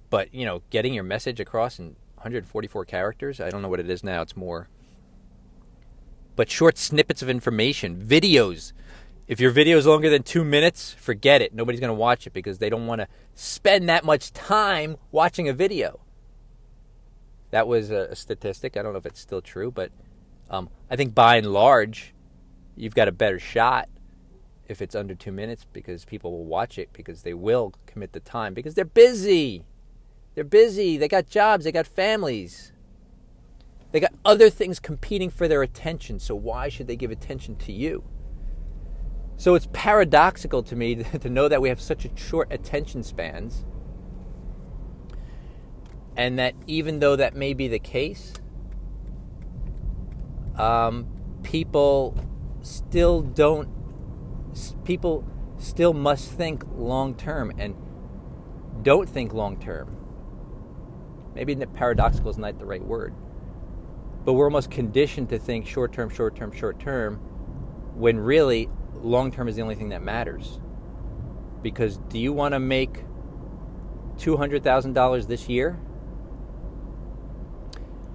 But 0.09 0.33
you 0.33 0.45
know, 0.45 0.61
getting 0.69 0.93
your 0.93 1.03
message 1.03 1.41
across 1.41 1.79
in 1.79 1.97
144 2.15 2.85
characters. 2.85 3.41
I 3.41 3.49
don't 3.49 3.61
know 3.61 3.67
what 3.67 3.81
it 3.81 3.89
is 3.89 4.03
now. 4.03 4.21
It's 4.21 4.37
more. 4.37 4.69
But 6.37 6.49
short 6.49 6.77
snippets 6.77 7.21
of 7.21 7.29
information, 7.29 8.01
videos. 8.01 8.71
If 9.27 9.41
your 9.41 9.51
video 9.51 9.77
is 9.77 9.85
longer 9.85 10.09
than 10.09 10.23
two 10.23 10.45
minutes, 10.45 10.93
forget 10.93 11.41
it. 11.41 11.53
Nobody's 11.53 11.81
going 11.81 11.89
to 11.89 11.93
watch 11.93 12.25
it 12.25 12.33
because 12.33 12.57
they 12.57 12.69
don't 12.69 12.87
want 12.87 13.01
to 13.01 13.07
spend 13.35 13.89
that 13.89 14.05
much 14.05 14.31
time 14.31 14.95
watching 15.11 15.49
a 15.49 15.53
video. 15.53 15.99
That 17.51 17.67
was 17.67 17.89
a, 17.91 18.15
statistic. 18.15 18.77
I 18.77 18.81
don't 18.81 18.93
know 18.93 18.99
if 18.99 19.05
it's 19.05 19.19
still 19.19 19.41
true, 19.41 19.71
but 19.71 19.91
um, 20.49 20.69
I 20.89 20.95
think 20.95 21.15
by 21.15 21.37
and 21.37 21.51
large, 21.51 22.13
you've 22.75 22.95
got 22.95 23.07
a 23.07 23.11
better 23.11 23.39
shot 23.39 23.89
if 24.67 24.81
it's 24.81 24.95
under 24.95 25.15
two 25.15 25.31
minutes 25.31 25.65
because 25.73 26.05
people 26.05 26.31
will 26.31 26.45
watch 26.45 26.77
it 26.77 26.89
because 26.93 27.23
they 27.23 27.33
will 27.33 27.73
commit 27.87 28.13
the 28.13 28.19
time 28.19 28.53
because 28.53 28.75
they're 28.75 28.85
busy. 28.85 29.63
They're 30.35 30.43
busy. 30.43 30.97
They 30.97 31.07
got 31.07 31.27
jobs. 31.27 31.65
They 31.65 31.71
got 31.71 31.87
families. 31.87 32.71
They 33.91 33.99
got 33.99 34.13
other 34.23 34.49
things 34.49 34.79
competing 34.79 35.31
for 35.31 35.47
their 35.47 35.63
attention. 35.63 36.19
So 36.19 36.35
why 36.35 36.69
should 36.69 36.87
they 36.87 36.95
give 36.95 37.09
attention 37.09 37.55
to 37.57 37.71
you? 37.71 38.03
So 39.37 39.55
it's 39.55 39.67
paradoxical 39.73 40.61
to 40.63 40.75
me 40.75 40.95
to 41.21 41.29
know 41.29 41.47
that 41.47 41.61
we 41.61 41.69
have 41.69 41.81
such 41.81 42.05
a 42.05 42.15
short 42.15 42.51
attention 42.51 43.03
spans. 43.03 43.65
And 46.19 46.37
that 46.37 46.53
even 46.67 46.99
though 46.99 47.15
that 47.15 47.33
may 47.33 47.53
be 47.53 47.69
the 47.69 47.79
case, 47.79 48.33
um, 50.57 51.07
people 51.43 52.13
still 52.61 53.21
don't 53.21 53.69
people 54.83 55.23
still 55.59 55.93
must 55.93 56.29
think 56.29 56.65
long 56.75 57.15
term 57.15 57.53
and 57.57 57.73
don't 58.83 59.07
think 59.07 59.33
long 59.33 59.61
term. 59.61 59.95
Maybe 61.35 61.55
paradoxical 61.55 62.29
is 62.29 62.37
not 62.37 62.59
the 62.59 62.65
right 62.65 62.83
word, 62.83 63.13
but 64.25 64.33
we're 64.33 64.47
almost 64.47 64.69
conditioned 64.69 65.29
to 65.29 65.39
think 65.39 65.65
short 65.65 65.93
term, 65.93 66.09
short 66.09 66.35
term, 66.35 66.51
short 66.51 66.81
term, 66.81 67.15
when 67.95 68.19
really 68.19 68.67
long 68.93 69.31
term 69.31 69.47
is 69.47 69.55
the 69.55 69.61
only 69.61 69.75
thing 69.75 69.87
that 69.89 70.01
matters. 70.01 70.59
Because 71.61 71.95
do 72.09 72.19
you 72.19 72.33
want 72.33 72.55
to 72.55 72.59
make 72.59 73.05
$200,000 74.17 75.27
this 75.27 75.47
year 75.47 75.79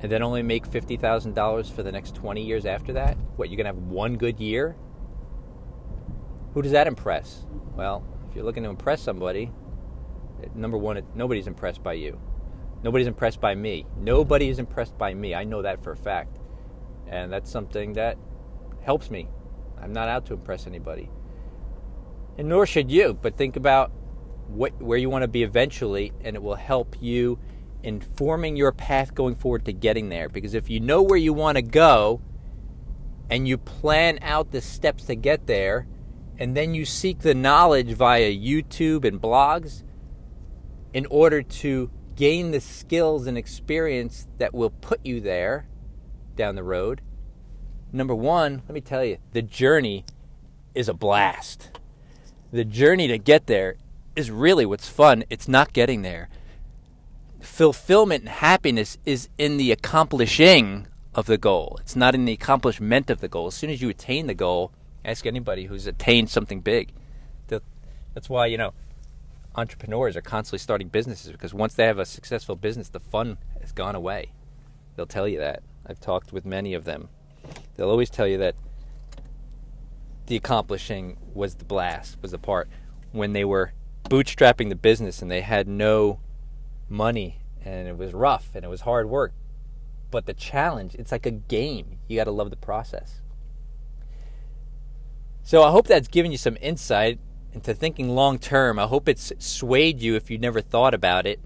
and 0.05 0.13
then 0.13 0.23
only 0.23 0.43
make 0.43 0.69
$50,000 0.69 1.73
for 1.73 1.83
the 1.83 1.91
next 1.91 2.15
20 2.15 2.45
years 2.45 2.67
after 2.67 2.93
that? 2.93 3.17
What, 3.37 3.49
you're 3.49 3.57
going 3.57 3.65
to 3.65 3.73
have 3.73 3.89
one 3.89 4.19
good 4.19 4.39
year 4.39 4.77
who 6.53 6.61
does 6.61 6.73
that 6.73 6.87
impress? 6.87 7.47
Well, 7.75 8.05
if 8.29 8.37
you're 8.37 8.45
looking 8.45 8.65
to 8.65 8.69
impress 8.69 9.01
somebody, 9.01 9.51
number 10.55 10.77
one, 10.77 11.03
nobody's 11.15 11.47
impressed 11.47 11.83
by 11.83 11.95
you. 11.95 12.21
Nobody's 12.83 13.07
impressed 13.07 13.41
by 13.41 13.55
me. 13.55 13.87
Nobody 13.97 14.51
is 14.51 14.59
impressed 14.59 14.99
by 14.99 15.15
me. 15.15 15.35
I 15.35 15.45
know 15.45 15.63
that 15.63 15.83
for 15.83 15.93
a 15.93 15.97
fact. 15.97 16.39
And 17.09 17.33
that's 17.33 17.51
something 17.51 17.95
that 17.95 18.19
helps 18.83 19.11
me. 19.11 19.31
I'm 19.81 19.95
not 19.95 20.11
out 20.11 20.27
to 20.27 20.35
impress 20.35 20.67
anybody. 20.67 21.09
And 22.37 22.51
nor 22.51 22.67
should 22.67 22.91
you, 22.91 23.15
but 23.15 23.39
think 23.39 23.57
about 23.57 23.91
what, 24.49 24.81
where 24.83 24.99
you 24.99 25.09
want 25.09 25.23
to 25.23 25.29
be 25.29 25.45
eventually, 25.45 26.13
and 26.21 26.37
it 26.37 26.43
will 26.43 26.57
help 26.57 26.95
you 27.01 27.39
in 27.85 28.01
forming 28.01 28.57
your 28.57 28.73
path 28.73 29.15
going 29.15 29.35
forward 29.35 29.65
to 29.67 29.73
getting 29.73 30.09
there. 30.09 30.29
Because 30.29 30.55
if 30.55 30.71
you 30.71 30.81
know 30.81 31.03
where 31.03 31.19
you 31.19 31.33
want 31.33 31.57
to 31.57 31.63
go 31.63 32.23
and 33.29 33.47
you 33.47 33.59
plan 33.59 34.19
out 34.23 34.51
the 34.51 34.61
steps 34.61 35.05
to 35.05 35.15
get 35.15 35.47
there, 35.47 35.87
and 36.39 36.57
then 36.57 36.75
you 36.75 36.85
seek 36.85 37.21
the 37.21 37.35
knowledge 37.35 37.93
via 37.93 38.33
YouTube 38.33 39.05
and 39.05 39.21
blogs 39.21 39.83
in 40.93 41.07
order 41.07 41.43
to 41.43 41.91
gain 42.17 42.51
the 42.51 42.61
skills 42.61 43.27
and 43.27 43.37
experience 43.37 44.27
that 44.39 44.55
will 44.55 44.71
put 44.71 45.05
you 45.05 45.21
there 45.21 45.69
down 46.37 46.55
the 46.55 46.63
road. 46.63 47.03
Number 47.93 48.15
one, 48.15 48.63
let 48.67 48.75
me 48.75 48.81
tell 48.81 49.05
you, 49.05 49.19
the 49.33 49.43
journey 49.43 50.05
is 50.75 50.89
a 50.89 50.95
blast. 50.95 51.79
The 52.51 52.65
journey 52.65 53.09
to 53.09 53.19
get 53.19 53.47
there 53.47 53.77
is 54.17 54.31
really 54.31 54.67
what's 54.67 54.89
fun. 54.89 55.25
It's 55.29 55.49
not 55.49 55.73
getting 55.73 56.03
there. 56.03 56.29
Fulfillment 57.45 58.23
and 58.23 58.29
happiness 58.29 58.99
is 59.05 59.29
in 59.39 59.57
the 59.57 59.71
accomplishing 59.71 60.89
of 61.15 61.27
the 61.27 61.39
goal, 61.39 61.79
it's 61.81 61.95
not 61.95 62.15
in 62.15 62.25
the 62.25 62.33
accomplishment 62.33 63.09
of 63.09 63.21
the 63.21 63.29
goal. 63.29 63.47
As 63.47 63.55
soon 63.55 63.71
as 63.71 63.81
you 63.81 63.89
attain 63.89 64.27
the 64.27 64.35
goal, 64.35 64.73
Ask 65.05 65.27
anybody 65.27 65.67
who's 65.67 65.87
attained 65.87 66.31
something 66.31 66.61
big. 66.61 66.93
That's 68.15 68.29
why, 68.29 68.47
you 68.47 68.57
know, 68.57 68.73
entrepreneurs 69.57 70.17
are 70.17 70.21
constantly 70.21 70.61
starting 70.61 70.87
businesses 70.87 71.33
because 71.33 71.53
once 71.53 71.75
they 71.75 71.85
have 71.85 71.99
a 71.99 72.07
successful 72.07 72.55
business, 72.55 72.89
the 72.89 73.01
fun 73.01 73.39
has 73.61 73.73
gone 73.73 73.97
away. 73.97 74.31
They'll 74.95 75.05
tell 75.05 75.27
you 75.27 75.41
that. 75.41 75.65
I've 75.85 75.99
talked 75.99 76.33
with 76.33 76.47
many 76.47 76.75
of 76.75 76.85
them. 76.85 77.09
They'll 77.75 77.91
always 77.91 78.11
tell 78.11 78.29
you 78.29 78.39
that 78.39 78.55
the 80.27 80.37
accomplishing 80.37 81.17
was 81.35 81.57
the 81.57 81.65
blast, 81.65 82.19
was 82.23 82.31
the 82.31 82.39
part 82.39 82.69
when 83.11 83.33
they 83.33 83.45
were 83.45 83.73
bootstrapping 84.05 84.69
the 84.69 84.77
business 84.77 85.21
and 85.21 85.29
they 85.29 85.41
had 85.41 85.67
no 85.67 86.21
money 86.89 87.41
and 87.65 87.89
it 87.89 87.97
was 87.97 88.13
rough 88.13 88.51
and 88.55 88.65
it 88.65 88.69
was 88.69 88.83
hard 88.83 89.09
work. 89.09 89.33
But 90.11 90.27
the 90.27 90.35
challenge, 90.35 90.95
it's 90.95 91.11
like 91.11 91.27
a 91.27 91.31
game. 91.31 91.99
You 92.07 92.17
got 92.17 92.25
to 92.25 92.31
love 92.31 92.51
the 92.51 92.57
process. 92.57 93.21
So 95.43 95.63
I 95.63 95.71
hope 95.71 95.87
that's 95.87 96.09
given 96.09 96.31
you 96.31 96.39
some 96.39 96.57
insight 96.61 97.19
into 97.53 97.75
thinking 97.75 98.11
long 98.11 98.39
term. 98.39 98.79
I 98.79 98.87
hope 98.87 99.09
it's 99.09 99.33
swayed 99.39 100.01
you 100.01 100.15
if 100.17 100.31
you 100.31 100.39
never 100.39 100.61
thought 100.61 100.95
about 100.95 101.27
it. 101.27 101.41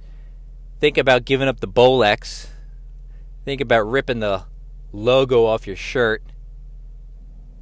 Think 0.81 0.97
about 0.97 1.25
giving 1.25 1.49
up 1.49 1.61
the 1.61 1.69
Rolex. 1.69 2.49
Think 3.45 3.61
about 3.61 3.89
ripping 3.89 4.21
the 4.21 4.45
logo 4.93 5.45
off 5.45 5.67
your 5.67 5.77
shirt. 5.77 6.23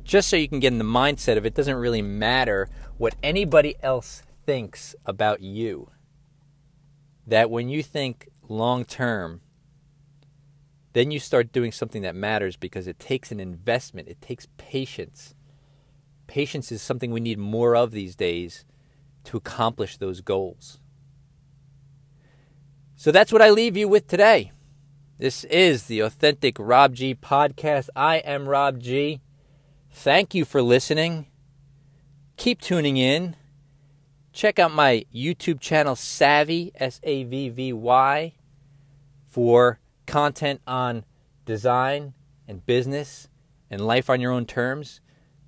Just 0.05 0.29
so 0.29 0.37
you 0.37 0.49
can 0.49 0.61
get 0.61 0.73
in 0.73 0.79
the 0.79 0.85
mindset 0.85 1.37
of 1.37 1.47
it 1.47 1.55
doesn't 1.55 1.75
really 1.75 2.03
matter 2.03 2.69
what 2.99 3.17
anybody 3.23 3.77
else 3.83 4.23
thinks 4.45 4.95
about 5.05 5.41
you. 5.41 5.91
That 7.27 7.51
when 7.51 7.69
you 7.69 7.83
think 7.83 8.29
long 8.49 8.85
term, 8.85 9.41
then 10.93 11.11
you 11.11 11.19
start 11.19 11.53
doing 11.53 11.73
something 11.73 12.03
that 12.03 12.15
matters 12.15 12.57
because 12.57 12.87
it 12.87 12.99
takes 12.99 13.33
an 13.33 13.41
investment, 13.41 14.09
it 14.09 14.23
takes 14.23 14.47
patience 14.57 15.35
Patience 16.27 16.73
is 16.73 16.83
something 16.83 17.11
we 17.11 17.21
need 17.21 17.39
more 17.39 17.77
of 17.77 17.93
these 17.93 18.17
days 18.17 18.65
to 19.25 19.37
accomplish 19.37 19.97
those 19.97 20.21
goals. 20.21 20.79
So 22.97 23.13
that's 23.13 23.33
what 23.33 23.43
I 23.43 23.51
leave 23.51 23.77
you 23.77 23.89
with 23.89 24.09
today. 24.09 24.53
This 25.19 25.45
is 25.45 25.85
the 25.85 26.01
Authentic 26.01 26.57
Rob 26.59 26.95
G 26.95 27.15
podcast. 27.15 27.89
I 27.95 28.17
am 28.19 28.49
Rob 28.49 28.81
G. 28.81 29.21
Thank 29.91 30.35
you 30.35 30.45
for 30.45 30.61
listening. 30.61 31.27
Keep 32.37 32.61
tuning 32.61 32.97
in. 32.97 33.37
Check 34.37 34.59
out 34.59 34.75
my 34.75 35.07
YouTube 35.15 35.61
channel, 35.61 35.97
Savvy, 35.97 36.71
S 36.75 37.01
A 37.05 37.25
V 37.25 37.49
V 37.49 37.73
Y, 37.73 38.35
for 39.25 39.81
content 40.05 40.61
on 40.67 41.07
design 41.47 42.13
and 42.47 42.67
business 42.67 43.29
and 43.71 43.81
life 43.81 44.11
on 44.11 44.21
your 44.21 44.33
own 44.33 44.45
terms. 44.45 45.01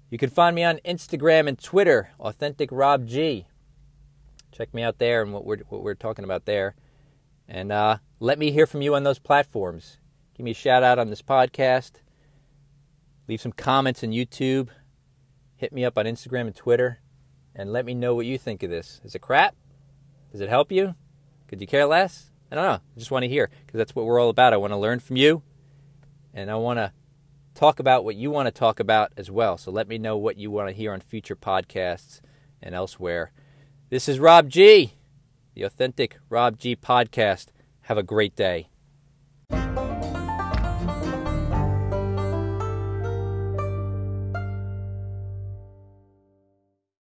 You 0.09 0.16
can 0.16 0.30
find 0.30 0.57
me 0.57 0.64
on 0.64 0.80
Instagram 0.86 1.49
and 1.49 1.59
Twitter, 1.59 2.12
Authentic 2.18 2.70
Rob 2.72 3.07
G. 3.07 3.47
Check 4.53 4.72
me 4.72 4.82
out 4.82 4.97
there 4.97 5.20
and 5.20 5.34
what 5.34 5.45
we're 5.45 5.59
what 5.68 5.82
we're 5.82 5.95
talking 5.95 6.24
about 6.24 6.47
there, 6.47 6.74
and 7.47 7.70
uh, 7.70 7.99
let 8.20 8.39
me 8.39 8.53
hear 8.53 8.66
from 8.66 8.80
you 8.80 8.95
on 8.95 9.03
those 9.03 9.18
platforms. 9.18 9.99
Give 10.34 10.45
me 10.45 10.53
a 10.53 10.55
shout 10.55 10.82
out 10.82 10.99
on 10.99 11.09
this 11.09 11.20
podcast. 11.20 12.01
Leave 13.28 13.43
some 13.43 13.53
comments 13.53 14.03
on 14.03 14.12
YouTube. 14.12 14.68
Hit 15.57 15.74
me 15.74 15.84
up 15.84 15.99
on 15.99 16.07
Instagram 16.07 16.47
and 16.47 16.57
Twitter, 16.57 17.01
and 17.59 17.73
let 17.73 17.85
me 17.85 17.93
know 17.93 18.15
what 18.15 18.25
you 18.25 18.39
think 18.39 18.63
of 18.63 18.71
this. 18.71 19.01
Is 19.05 19.15
it 19.15 19.19
crap? 19.19 19.57
Does 20.31 20.41
it 20.41 20.49
help 20.49 20.71
you? 20.71 20.95
Could 21.49 21.61
you 21.61 21.67
care 21.67 21.85
less? 21.85 22.31
I 22.51 22.55
don't 22.55 22.65
know. 22.65 22.75
I 22.75 22.99
just 22.99 23.11
want 23.11 23.25
to 23.25 23.29
hear 23.29 23.51
because 23.67 23.77
that's 23.77 23.95
what 23.95 24.07
we're 24.07 24.21
all 24.21 24.31
about. 24.31 24.55
I 24.55 24.57
want 24.57 24.73
to 24.73 24.79
learn 24.79 25.01
from 25.01 25.17
you, 25.17 25.43
and 26.33 26.51
I 26.51 26.55
want 26.55 26.79
to 26.79 26.93
talk 27.55 27.81
about 27.81 28.05
what 28.05 28.15
you 28.15 28.31
want 28.31 28.47
to 28.47 28.53
talk 28.53 28.79
about 28.79 29.13
as 29.17 29.31
well. 29.31 29.59
So 29.59 29.71
let 29.71 29.89
me 29.89 29.99
know 29.99 30.17
what 30.17 30.39
you 30.39 30.51
want 30.51 30.69
to 30.69 30.75
hear 30.75 30.93
on 30.93 31.01
future 31.01 31.37
podcasts 31.37 32.21
and 32.63 32.75
elsewhere. 32.75 33.33
This 33.91 34.09
is 34.09 34.21
Rob 34.21 34.49
G, 34.49 34.93
the 35.55 35.65
Authentic 35.65 36.19
Rob 36.31 36.59
G 36.59 36.77
podcast. 36.77 37.49
Have 37.83 37.99
a 37.99 38.03
great 38.03 38.37
day. 38.37 38.69